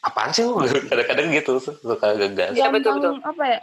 apaan 0.01 0.31
sih 0.31 0.43
lu 0.43 0.57
kadang-kadang 0.89 1.29
gitu 1.33 1.59
suka 1.59 2.15
gegas. 2.17 2.53
Iya, 2.53 2.69
betul, 2.69 2.99
gampang 2.99 3.19
apa 3.25 3.45
ya? 3.49 3.61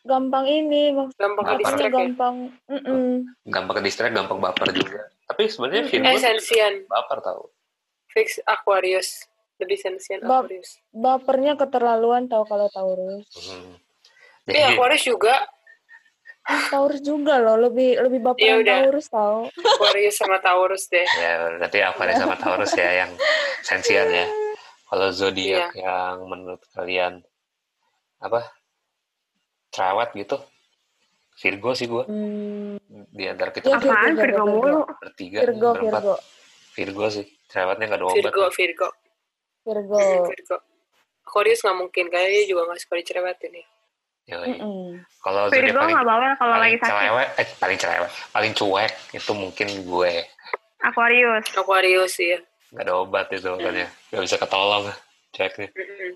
Gampang 0.00 0.44
ini 0.44 0.82
maksudnya 0.90 1.20
Gampang 1.22 1.44
ke 1.44 1.54
distract 1.58 1.80
ya. 1.82 1.90
gampang. 1.94 2.34
Mm-mm. 2.66 3.06
gampang 3.44 3.74
ke 3.76 3.82
distract, 3.82 4.12
gampang 4.14 4.38
baper 4.38 4.68
juga. 4.70 5.00
Tapi 5.26 5.42
sebenarnya 5.46 5.82
Hmm. 5.82 5.90
Virgo 5.92 6.08
tuh 6.08 6.22
sensian. 6.22 6.72
baper 6.86 7.18
tau. 7.20 7.42
Fix 8.08 8.40
Aquarius. 8.42 9.28
Lebih 9.56 9.76
sensian 9.76 10.20
Bab- 10.20 10.48
Aquarius. 10.48 10.80
Bapernya 10.90 11.52
keterlaluan 11.54 12.24
tau 12.26 12.42
kalau 12.42 12.66
Taurus. 12.66 13.28
Hmm. 13.38 13.76
Iya, 14.46 14.48
Jadi 14.48 14.60
Aquarius 14.72 15.04
juga. 15.06 15.34
Taurus 16.66 16.98
juga 16.98 17.36
loh 17.36 17.60
lebih 17.60 18.00
lebih 18.00 18.20
baper 18.22 18.40
Iya, 18.40 18.48
yang 18.50 18.58
udah. 18.58 18.76
Taurus 18.82 19.06
tau. 19.06 19.36
Aquarius 19.52 20.16
sama 20.16 20.40
Taurus 20.40 20.88
deh. 20.88 21.04
ya 21.04 21.32
berarti 21.54 21.78
Aquarius 21.78 22.18
sama 22.18 22.34
Taurus 22.34 22.72
ya 22.72 23.04
yang 23.04 23.10
sensian 23.60 24.08
ya. 24.08 24.26
Kalau 24.90 25.08
zodiak 25.10 25.70
Iya. 25.70 25.86
yang 25.86 26.26
menurut 26.26 26.62
kalian 26.68 27.22
apa 28.18 28.42
cerewet 29.70 30.10
gitu 30.14 30.36
Virgo 31.38 31.70
sih 31.72 31.86
gue 31.86 32.04
Hmm, 32.04 32.76
di 33.08 33.24
antara 33.24 33.48
kita 33.48 33.64
Iya, 33.64 33.78
Virgo, 33.78 33.88
Apaan 33.88 34.10
Virgo, 34.10 34.20
Virgo 34.20 34.42
Virgo. 34.42 34.52
mulu? 34.52 34.80
bertiga 34.98 35.38
Virgo, 35.40 35.68
berempat 35.72 36.02
Virgo, 36.02 36.14
Virgo 36.70 37.04
sih 37.08 37.26
cerewetnya 37.46 37.84
nggak 37.86 37.96
ada 37.96 38.06
obat 38.06 38.16
Virgo, 38.18 38.42
Virgo. 38.50 38.88
Virgo. 39.62 39.98
Virgo. 40.26 40.56
Aquarius 41.22 41.62
nggak 41.62 41.78
mungkin, 41.78 42.04
karena 42.08 42.26
dia 42.26 42.42
juga 42.44 42.66
nggak 42.66 42.80
suka 42.80 42.94
dicerewetin 42.96 43.52
ya. 43.54 43.64
Yoi. 44.28 44.50
Mm-mm. 44.52 44.90
kalau 45.18 45.46
zodiak 45.46 45.62
Virgo 45.64 45.78
paling 45.80 45.94
nggak 45.94 46.08
bawel 46.08 46.32
kalau 46.36 46.54
lagi 46.56 46.76
sakit. 46.76 46.90
cerewet 46.90 47.28
eh 47.32 47.48
paling 47.56 47.78
cerewet 47.78 48.10
paling 48.28 48.52
cuek 48.52 48.92
itu 49.10 49.32
mungkin 49.32 49.66
gue 49.80 50.12
Aquarius. 50.80 51.44
Aquarius 51.54 52.12
sih 52.12 52.28
ya. 52.30 52.40
Nggak 52.70 52.82
ada 52.82 52.94
obat 52.96 53.26
itu 53.28 53.42
katanya 53.42 53.86
nggak 54.08 54.22
bisa 54.22 54.36
ketolong 54.36 54.84
cueknya 55.30 55.68
Mm-mm. 55.68 56.10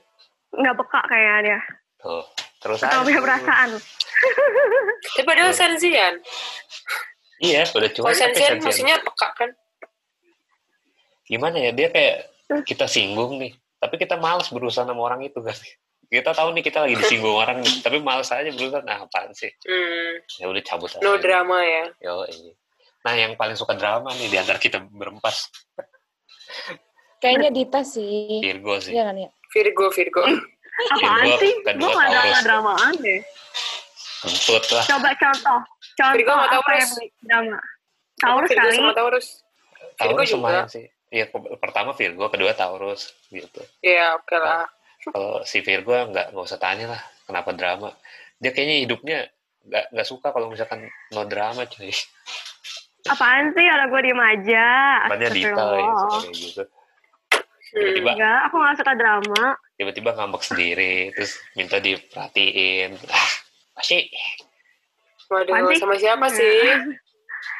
Nggak 0.55 0.75
peka 0.77 1.01
kayaknya 1.05 1.37
dia. 1.41 1.59
tuh 1.99 2.25
terus 2.59 2.79
Atau 2.81 2.95
aja. 2.97 3.05
punya 3.05 3.21
perasaan. 3.21 3.69
Tapi 5.11 5.23
padahal 5.23 5.53
sensian. 5.53 6.15
iya 7.39 7.67
udah 7.67 7.89
cuek 7.89 7.99
Kalau 7.99 8.13
tapi 8.13 8.21
sensian 8.25 8.55
maksudnya 8.59 8.97
peka 8.99 9.29
kan. 9.35 9.51
gimana 11.25 11.57
ya 11.59 11.71
dia 11.71 11.89
kayak 11.89 12.17
kita 12.63 12.85
singgung 12.85 13.37
nih 13.37 13.51
tapi 13.77 13.97
kita 13.97 14.15
males 14.15 14.47
berusaha 14.47 14.85
sama 14.85 14.97
orang 14.99 15.21
itu 15.23 15.41
kan 15.41 15.57
kita 16.07 16.31
tahu 16.31 16.53
nih 16.53 16.63
kita 16.63 16.79
lagi 16.81 16.95
disinggung 16.95 17.35
orang 17.35 17.59
nih 17.59 17.81
tapi 17.81 17.99
males 17.99 18.29
aja 18.29 18.47
berusaha 18.47 18.81
nah 18.81 19.03
apaan 19.03 19.33
sih 19.33 19.49
Hmm. 19.61 20.21
ya 20.37 20.47
udah 20.47 20.63
cabut 20.63 20.91
aja 20.91 21.01
No 21.01 21.17
drama 21.17 21.59
ya. 21.61 21.85
Yo, 21.99 22.29
nah 23.01 23.15
yang 23.15 23.35
paling 23.35 23.53
suka 23.55 23.73
drama 23.73 24.13
nih 24.15 24.29
di 24.29 24.37
antara 24.37 24.57
kita 24.57 24.79
berempat 24.81 25.35
Kayaknya 27.19 27.51
Dita 27.51 27.81
sih. 27.81 28.41
Virgo 28.45 28.77
sih 28.79 28.93
Iya 28.93 29.09
kan 29.09 29.17
ya? 29.17 29.31
Virgo, 29.49 29.87
Virgo. 29.89 30.23
Apaan 30.93 31.25
Virgo, 31.25 31.39
sih? 31.41 31.53
kedua 31.63 31.81
Gue 31.81 31.91
nggak 31.95 32.11
Taurus. 32.11 32.43
drama-dramaan 32.45 32.95
deh. 33.01 33.21
kentut 34.21 34.65
lah 34.73 34.85
Coba 34.89 35.11
contoh. 35.15 35.61
Virgo 36.13 36.33
Contoh 36.33 36.35
sama 36.35 36.45
apa 36.45 36.53
Taurus. 36.53 36.75
yang 36.75 36.93
drama? 37.23 37.59
Taurus 38.15 38.49
Virgo 38.51 38.61
kali. 38.61 38.77
sama 38.77 38.93
Taurus. 38.93 39.27
Virgo 39.95 39.97
Taurus 39.97 40.29
juga. 40.29 40.37
lumayan 40.39 40.69
sih 40.69 40.87
Iya, 41.15 41.31
pertama 41.63 41.95
Virgo, 41.95 42.27
kedua 42.27 42.53
Taurus 42.53 43.15
gitu. 43.31 43.63
Ya, 43.79 44.19
oke 44.19 44.35
lah. 44.35 44.67
Kalau 45.07 45.47
si 45.47 45.63
Virgo 45.63 45.95
nggak 46.11 46.35
nggak 46.35 46.43
usah 46.43 46.59
tanya 46.59 46.91
lah 46.91 47.01
kenapa 47.23 47.55
drama. 47.55 47.95
Dia 48.43 48.51
kayaknya 48.51 48.83
hidupnya 48.83 49.19
nggak 49.63 49.85
nggak 49.95 50.09
suka 50.11 50.35
kalau 50.35 50.51
misalkan 50.51 50.91
no 51.15 51.23
drama 51.25 51.71
cuy. 51.71 51.95
Apaan 53.05 53.53
sih? 53.53 53.67
Ada 53.67 53.85
gue 53.93 54.01
diem 54.01 54.21
aja. 54.21 54.69
Makanya 55.09 55.31
Dita 55.31 55.63
kayak 55.63 55.89
gitu. 56.33 56.63
Hmm. 56.65 56.73
Tiba-tiba 57.75 58.11
Enggak, 58.15 58.39
aku 58.47 58.55
gak 58.63 58.77
suka 58.79 58.93
drama. 58.95 59.45
tiba-tiba 59.75 60.11
ngambek 60.15 60.47
sendiri, 60.47 61.11
terus 61.11 61.35
minta 61.59 61.83
diperhatiin. 61.83 62.95
Ah, 63.11 63.31
masih 63.75 64.07
Waduh, 65.27 65.51
Apaan 65.51 65.67
sih? 65.75 65.79
sama 65.83 65.95
siapa 65.99 66.27
sih? 66.31 66.59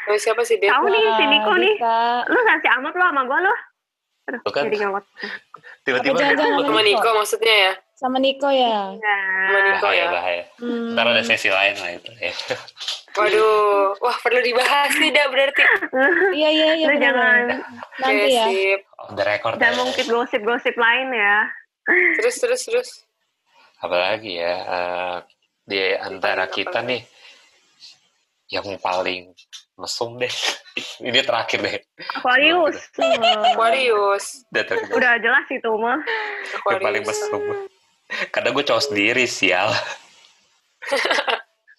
Sama 0.07 0.19
siapa 0.23 0.43
sih 0.47 0.57
dia? 0.63 0.71
Tahu 0.71 0.87
nih 0.87 1.03
si 1.19 1.25
Niko 1.27 1.53
nih. 1.59 1.75
Dita. 1.75 2.01
Lu 2.31 2.39
kasih 2.47 2.71
amat 2.79 2.93
lo 2.95 3.05
sama 3.11 3.23
gue 3.27 3.39
lo. 3.43 3.55
Aduh, 4.25 4.41
kan. 4.49 4.63
jadi 4.71 4.77
gawat. 4.87 5.05
tiba-tiba 5.83 6.17
Sama 6.63 6.81
Niko 6.81 7.09
maksudnya 7.13 7.55
ya? 7.59 7.73
Sama 7.95 8.19
Niko 8.19 8.51
ya? 8.51 8.91
Ya. 8.99 9.19
Sama 9.23 9.59
Niko 9.71 9.87
bahaya 9.87 10.03
ya? 10.03 10.07
bahaya. 10.11 10.45
Hmm. 10.59 10.99
Ntar 10.99 11.07
ada 11.15 11.23
sesi 11.23 11.47
lain 11.47 11.75
lah 11.79 11.91
itu. 11.95 12.11
Ya. 12.19 12.35
Waduh, 13.15 13.95
wah 14.03 14.17
perlu 14.19 14.43
dibahas 14.43 14.91
tidak 14.99 15.27
berarti. 15.31 15.63
Iya, 16.35 16.49
iya, 16.51 16.71
iya. 16.75 16.87
Jangan. 16.99 17.43
Nanti 18.03 18.27
ya. 18.35 18.47
sip. 18.51 18.81
On 18.99 19.15
the 19.15 19.23
record. 19.23 19.55
ya. 19.63 19.71
mungkin 19.79 20.05
gosip-gosip 20.11 20.75
lain 20.75 21.15
ya. 21.15 21.47
Terus, 22.19 22.35
terus, 22.43 22.61
terus. 22.67 22.91
Apalagi 23.79 24.43
ya 24.43 24.55
eh, 24.67 25.17
di 25.63 25.79
antara 25.95 26.51
kita 26.51 26.83
nih 26.83 27.07
yang 28.51 28.67
paling 28.83 29.31
mesum 29.79 30.19
deh. 30.19 30.35
Ini 31.07 31.23
terakhir 31.23 31.63
deh. 31.63 31.79
Aquarius. 32.19 32.91
Aquarius. 33.55 34.43
Udah. 34.51 34.65
Udah 34.91 35.13
jelas 35.23 35.47
itu 35.47 35.71
mah. 35.79 36.03
Yang 36.67 36.83
paling 36.83 37.05
mesum. 37.07 37.43
Kadang 38.31 38.53
gue 38.53 38.65
cowok 38.65 38.85
sendiri 38.85 39.25
sial. 39.25 39.71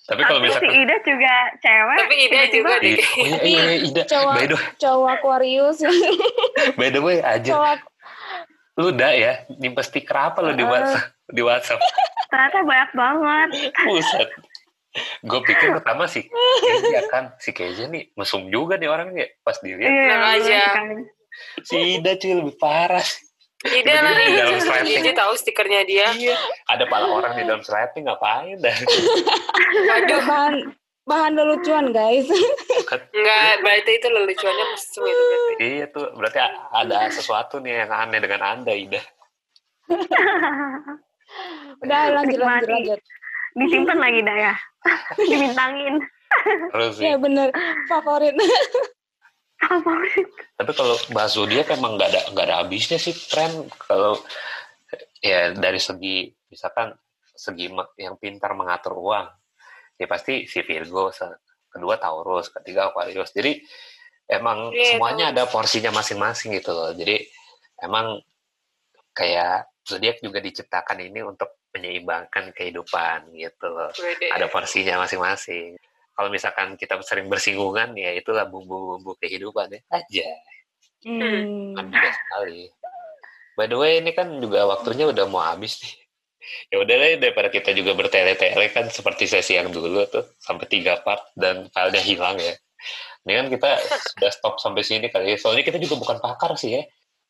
Tapi 0.06 0.22
kalau 0.22 0.38
Tapi 0.38 0.46
si 0.46 0.54
misalkan 0.54 0.74
Ida 0.78 0.96
juga 1.02 1.34
cewek. 1.58 1.98
Tapi 1.98 2.16
Ida 2.30 2.42
juga 2.54 2.74
deh. 2.78 2.94
Iya, 2.94 3.02
oh 3.02 3.26
iya, 3.26 3.40
iya, 3.42 3.62
iya, 3.66 3.76
Ida. 3.82 4.04
Cowok, 4.06 4.34
By 4.38 4.46
the, 4.46 4.58
cowok 4.78 5.10
Aquarius. 5.18 5.78
by 6.78 6.90
the 6.94 7.02
way, 7.02 7.18
aja. 7.26 7.50
cowok 7.50 7.80
Lu 8.76 8.92
udah 8.92 9.12
ya, 9.16 9.34
nyimpen 9.50 9.82
stiker 9.82 10.14
apa 10.14 10.44
lu 10.44 10.52
di. 10.54 10.62
WhatsApp? 10.62 11.10
Di 11.26 11.42
WhatsApp. 11.42 11.80
Ternyata 12.28 12.58
banyak 12.62 12.92
banget. 12.92 13.50
Buset. 13.82 14.30
Gue 15.24 15.40
pikir 15.42 15.74
pertama 15.74 16.06
si 16.06 16.28
Keja 16.62 17.02
kan. 17.10 17.24
Si 17.40 17.50
Keja 17.50 17.88
nih 17.88 18.14
mesum 18.14 18.46
juga 18.52 18.76
nih 18.76 18.86
orangnya. 18.86 19.26
Pas 19.42 19.58
dilihat, 19.58 19.90
Iya, 19.90 20.06
Tenang 20.06 20.24
aja. 20.38 20.60
kan. 20.76 20.88
si 21.64 21.76
Ida 21.98 22.14
cuy 22.16 22.34
lebih 22.36 22.56
parah. 22.56 23.04
Ida 23.66 23.96
lah. 24.02 24.14
Di 24.14 24.34
dalam 24.38 24.60
sleting. 24.62 25.02
Ida 25.02 25.12
tahu 25.18 25.34
stikernya 25.38 25.82
dia. 25.84 26.08
Iya. 26.14 26.36
Ada 26.70 26.86
pala 26.86 27.08
orang 27.10 27.34
di 27.34 27.44
dalam 27.44 27.64
sleting 27.66 28.06
ngapain 28.06 28.58
dah. 28.62 28.78
Waduh, 29.90 30.22
bahan 30.26 30.56
bahan 31.06 31.32
lelucuan 31.38 31.86
guys. 31.94 32.26
enggak, 33.14 33.52
berarti 33.62 33.92
itu 33.98 34.08
lelucuannya 34.10 34.66
mesum 34.74 35.04
itu 35.06 35.24
berarti. 35.24 35.54
iya 35.62 35.86
tuh, 35.90 36.08
berarti 36.18 36.40
ada 36.74 36.98
sesuatu 37.14 37.62
nih 37.62 37.86
yang 37.86 37.92
aneh 37.94 38.20
dengan 38.22 38.42
Anda, 38.42 38.74
Ida. 38.74 39.02
Udah 41.86 42.02
lanjut 42.14 42.40
lanjut 42.42 42.70
lanjut. 42.70 43.00
Disimpan 43.56 43.98
lagi 44.02 44.20
dah 44.26 44.38
ya. 44.38 44.54
Dibintangin. 45.30 45.96
Terus. 46.74 46.96
Ya 47.00 47.16
bener 47.16 47.50
favorit. 47.88 48.36
Tapi 50.56 50.72
kalau 50.76 50.96
bahas 51.12 51.36
zodiak 51.36 51.72
emang 51.74 51.98
nggak 52.00 52.10
ada 52.12 52.22
nggak 52.32 52.46
ada 52.46 52.56
habisnya 52.64 53.00
sih 53.00 53.16
tren. 53.16 53.68
Kalau 53.88 54.20
ya 55.20 55.52
dari 55.56 55.82
segi 55.82 56.30
misalkan 56.52 56.94
segi 57.36 57.68
yang 58.00 58.16
pintar 58.16 58.56
mengatur 58.56 58.96
uang 58.96 59.28
ya 60.00 60.06
pasti 60.08 60.48
si 60.48 60.64
Virgo 60.64 61.12
kedua 61.72 61.96
Taurus 62.00 62.52
ketiga 62.52 62.92
Aquarius. 62.92 63.32
Jadi 63.36 63.60
emang 64.28 64.72
Iya, 64.72 64.96
semuanya 64.96 65.26
ada 65.36 65.44
porsinya 65.48 65.92
masing-masing 65.92 66.56
gitu 66.56 66.72
loh. 66.72 66.92
Jadi 66.96 67.28
emang 67.84 68.20
kayak 69.12 69.68
zodiak 69.84 70.20
juga 70.24 70.40
diciptakan 70.40 71.04
ini 71.04 71.20
untuk 71.24 71.64
menyeimbangkan 71.76 72.56
kehidupan 72.56 73.36
gitu 73.36 73.66
loh. 73.68 73.92
Ada 74.32 74.48
porsinya 74.48 75.04
masing-masing 75.04 75.76
kalau 76.16 76.32
misalkan 76.32 76.74
kita 76.74 76.96
sering 77.04 77.28
bersinggungan 77.28 77.92
ya 77.94 78.16
itulah 78.16 78.48
bumbu-bumbu 78.48 79.20
kehidupan 79.20 79.70
ya 79.70 79.82
aja 79.92 80.28
Hmm. 81.06 81.78
Ada 81.78 82.18
sekali. 82.18 82.66
By 83.54 83.70
the 83.70 83.78
way, 83.78 84.02
ini 84.02 84.10
kan 84.10 84.42
juga 84.42 84.66
waktunya 84.66 85.06
udah 85.06 85.30
mau 85.30 85.38
habis 85.38 85.78
nih. 85.78 85.94
Ya 86.74 86.82
udah 86.82 86.96
deh, 86.98 87.14
daripada 87.22 87.54
kita 87.54 87.78
juga 87.78 87.94
bertele-tele 87.94 88.74
kan 88.74 88.90
seperti 88.90 89.30
sesi 89.30 89.54
yang 89.54 89.70
dulu 89.70 90.02
tuh 90.10 90.26
sampai 90.42 90.66
tiga 90.66 90.98
part 91.06 91.30
dan 91.38 91.70
filenya 91.70 92.02
hilang 92.02 92.38
ya. 92.42 92.58
Ini 93.22 93.32
kan 93.38 93.48
kita 93.54 93.70
sudah 94.18 94.32
stop 94.34 94.58
sampai 94.58 94.82
sini 94.82 95.14
kali 95.14 95.34
ya. 95.34 95.38
Soalnya 95.38 95.62
kita 95.62 95.78
juga 95.78 96.02
bukan 96.02 96.18
pakar 96.18 96.58
sih 96.58 96.74
ya. 96.74 96.82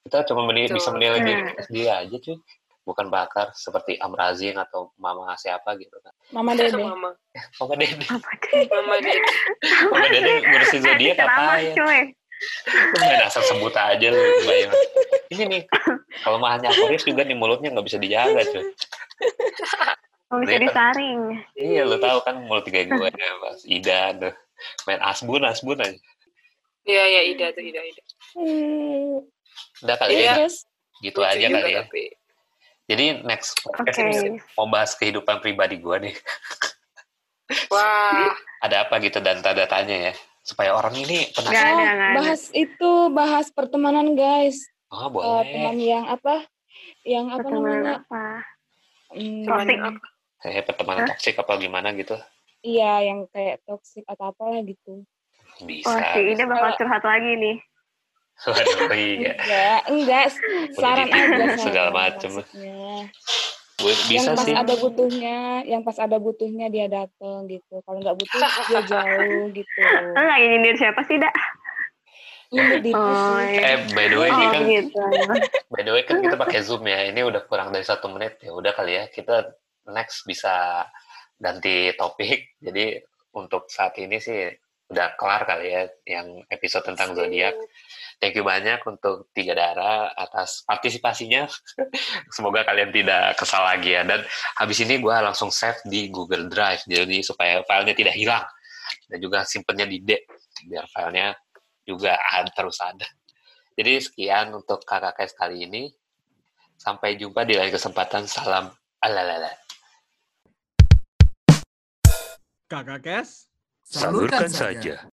Kita 0.07 0.23
cuma 0.23 0.47
meni- 0.47 0.71
Betul. 0.71 0.79
bisa 0.79 0.89
menilai 0.95 1.19
diri 1.19 1.41
kita 1.51 1.61
sendiri 1.67 1.89
aja 1.91 2.15
cuy. 2.15 2.37
Bukan 2.85 3.09
pakar 3.09 3.49
seperti 3.51 3.97
Amrazin 3.97 4.53
atau 4.55 4.93
Mama 4.95 5.33
siapa 5.35 5.73
gitu 5.75 5.97
kan. 5.99 6.13
Mama 6.29 6.53
Dede. 6.53 6.77
Mama. 6.77 7.17
Mama 7.59 7.73
Dede. 7.75 8.05
Mama 8.69 8.95
Dede. 9.01 9.21
Mama 9.89 10.05
Dede 10.07 10.33
ngurusin 10.39 10.81
zodiak 10.81 11.17
apa 11.19 11.59
ya? 11.59 11.73
main 12.99 13.21
asal 13.23 13.41
sebut 13.41 13.71
aja 13.73 14.07
lu. 14.07 14.21
bayang. 14.43 14.75
Ini 15.31 15.43
nih, 15.47 15.61
kalau 16.21 16.37
mahanya 16.37 16.67
Aquarius 16.69 17.01
juga 17.01 17.23
nih 17.23 17.33
mulutnya 17.33 17.71
nggak 17.71 17.87
bisa 17.87 17.97
dijaga 17.97 18.43
cuy. 18.45 18.63
Mau 20.27 20.43
bisa 20.43 20.53
kan- 20.53 20.63
disaring. 20.67 21.19
Iya, 21.55 21.81
lu 21.85 21.97
tahu 21.97 22.19
kan 22.21 22.35
mulut 22.43 22.67
kayak 22.67 22.91
gue 22.91 23.09
ya, 23.09 23.31
Mas. 23.39 23.61
Ida 23.63 23.99
tuh. 24.19 24.33
Main 24.83 25.01
asbun, 25.01 25.41
asbun 25.41 25.79
aja. 25.79 25.95
Iya, 26.83 27.03
iya, 27.07 27.21
Ida 27.33 27.47
tuh, 27.49 27.63
Ida, 27.63 27.81
Ida. 27.81 28.03
Hmm. 28.35 29.25
Udah 29.81 29.95
kali 29.95 30.11
Iya. 30.13 30.21
ya, 30.21 30.33
Terus 30.37 30.55
gitu 31.01 31.19
Lucu 31.19 31.31
aja 31.31 31.47
kali 31.49 31.71
ya. 31.71 31.77
tapi. 31.81 32.03
Jadi 32.85 33.25
next 33.25 33.57
podcast 33.61 33.97
Oke. 33.97 34.13
ini 34.13 34.37
mau 34.53 34.67
bahas 34.67 34.93
kehidupan 34.93 35.41
pribadi 35.41 35.77
gue 35.77 35.97
nih. 36.01 36.15
Wah, 37.73 38.33
Ada 38.59 38.85
apa 38.85 38.97
gitu 38.99 39.17
dan 39.19 39.41
tanda 39.41 39.65
tanya 39.65 40.09
ya. 40.09 40.13
Supaya 40.41 40.73
orang 40.73 40.93
ini 40.95 41.29
penasaran. 41.33 41.73
oh, 41.73 42.13
bahas 42.15 42.41
itu 42.51 42.89
bahas 43.09 43.49
pertemanan 43.49 44.13
guys. 44.13 44.61
Oh, 44.89 45.05
Eh, 45.05 45.09
boleh. 45.09 45.45
teman 45.49 45.77
yang 45.77 46.05
apa? 46.05 46.45
Yang 47.01 47.25
apa 47.27 47.37
Pertemanan 47.41 47.65
namanya? 47.75 47.95
apa? 47.99 48.23
Hmm, 49.09 49.43
Toxic. 49.43 49.77
Kayak 50.37 50.63
pertemanan 50.67 51.01
Hah? 51.01 51.09
toksik 51.09 51.35
apa 51.41 51.53
gimana 51.57 51.89
gitu. 51.93 52.15
Iya, 52.61 52.93
yang 53.03 53.19
kayak 53.29 53.65
toxic 53.65 54.05
atau 54.05 54.29
apalah 54.29 54.61
gitu. 54.61 55.01
Bisa. 55.59 55.89
Wah, 55.89 56.13
si 56.13 56.21
Ida 56.27 56.45
bakal 56.45 56.77
curhat 56.77 57.01
lagi 57.01 57.31
nih. 57.33 57.57
Waduh, 58.43 58.91
iya. 58.91 59.33
Enggak, 59.39 59.79
enggak. 59.87 60.25
Saran 60.75 61.07
aja. 61.07 61.45
segala. 61.55 61.89
Bu- 63.75 63.91
Bisa 64.07 64.31
yang 64.31 64.35
pas 64.35 64.45
sih. 64.47 64.55
ada 64.55 64.73
butuhnya, 64.75 65.37
yang 65.63 65.81
pas 65.83 65.97
ada 65.99 66.17
butuhnya 66.17 66.67
dia 66.67 66.87
dateng 66.87 67.43
gitu. 67.45 67.83
Kalau 67.83 67.99
nggak 67.99 68.15
butuh 68.15 68.39
dia 68.39 68.81
jauh 68.91 69.43
gitu. 69.51 69.79
Lo 70.11 70.21
lagi 70.21 70.45
nyindir 70.47 70.75
siapa 70.75 71.03
sih, 71.03 71.19
Dak? 71.19 71.35
Ini 72.45 72.79
di 72.79 72.91
Oh, 72.93 73.35
iya. 73.41 73.75
Eh, 73.75 73.79
by 73.91 74.05
the 74.07 74.17
way, 74.17 74.29
ini 74.29 74.45
Oh, 74.45 74.51
kan 74.53 74.61
gitu. 74.63 75.01
By 75.67 75.81
the 75.83 75.91
way 75.91 76.03
kan 76.07 76.23
kita 76.23 76.35
pakai 76.35 76.59
Zoom 76.61 76.87
ya. 76.87 77.03
Ini 77.03 77.19
udah 77.21 77.43
kurang 77.43 77.75
dari 77.75 77.83
satu 77.83 78.07
menit 78.07 78.39
ya. 78.39 78.55
Udah 78.55 78.71
kali 78.71 78.95
ya 78.95 79.09
kita 79.09 79.51
next 79.85 80.23
bisa 80.23 80.85
ganti 81.35 81.91
topik. 81.93 82.55
Jadi 82.57 82.95
untuk 83.33 83.67
saat 83.67 83.97
ini 83.97 84.23
sih 84.23 84.47
udah 84.85 85.17
kelar 85.17 85.43
kali 85.43 85.67
ya 85.67 85.83
yang 86.07 86.45
episode 86.47 86.85
tentang 86.85 87.11
zodiak. 87.11 87.57
Thank 88.19 88.39
you 88.39 88.45
banyak 88.47 88.79
untuk 88.87 89.29
tiga 89.35 89.53
darah 89.53 90.11
atas 90.15 90.63
partisipasinya. 90.63 91.45
Semoga 92.35 92.63
kalian 92.63 92.89
tidak 92.95 93.35
kesal 93.35 93.63
lagi 93.63 93.93
ya. 93.93 94.07
Dan 94.07 94.23
habis 94.57 94.79
ini 94.81 94.97
gue 94.99 95.15
langsung 95.15 95.51
save 95.51 95.83
di 95.85 96.07
Google 96.07 96.47
Drive 96.47 96.87
jadi 96.87 97.19
supaya 97.21 97.61
filenya 97.67 97.95
tidak 97.95 98.15
hilang 98.15 98.45
dan 99.09 99.17
juga 99.21 99.45
simpennya 99.45 99.85
di 99.85 100.01
D 100.01 100.17
biar 100.65 100.87
filenya 100.89 101.35
juga 101.85 102.17
ada 102.17 102.49
terus 102.49 102.81
ada. 102.81 103.05
Jadi 103.75 103.99
sekian 103.99 104.55
untuk 104.55 104.81
kakak 104.87 105.19
kes 105.19 105.35
kali 105.35 105.67
ini. 105.67 105.91
Sampai 106.75 107.15
jumpa 107.15 107.47
di 107.47 107.55
lain 107.55 107.71
kesempatan. 107.71 108.27
Salam 108.27 108.71
alalala. 108.99 109.51
Kakak 112.65 112.99
Kes. 113.03 113.47
Salurkan 113.85 114.49
saja. 114.49 114.97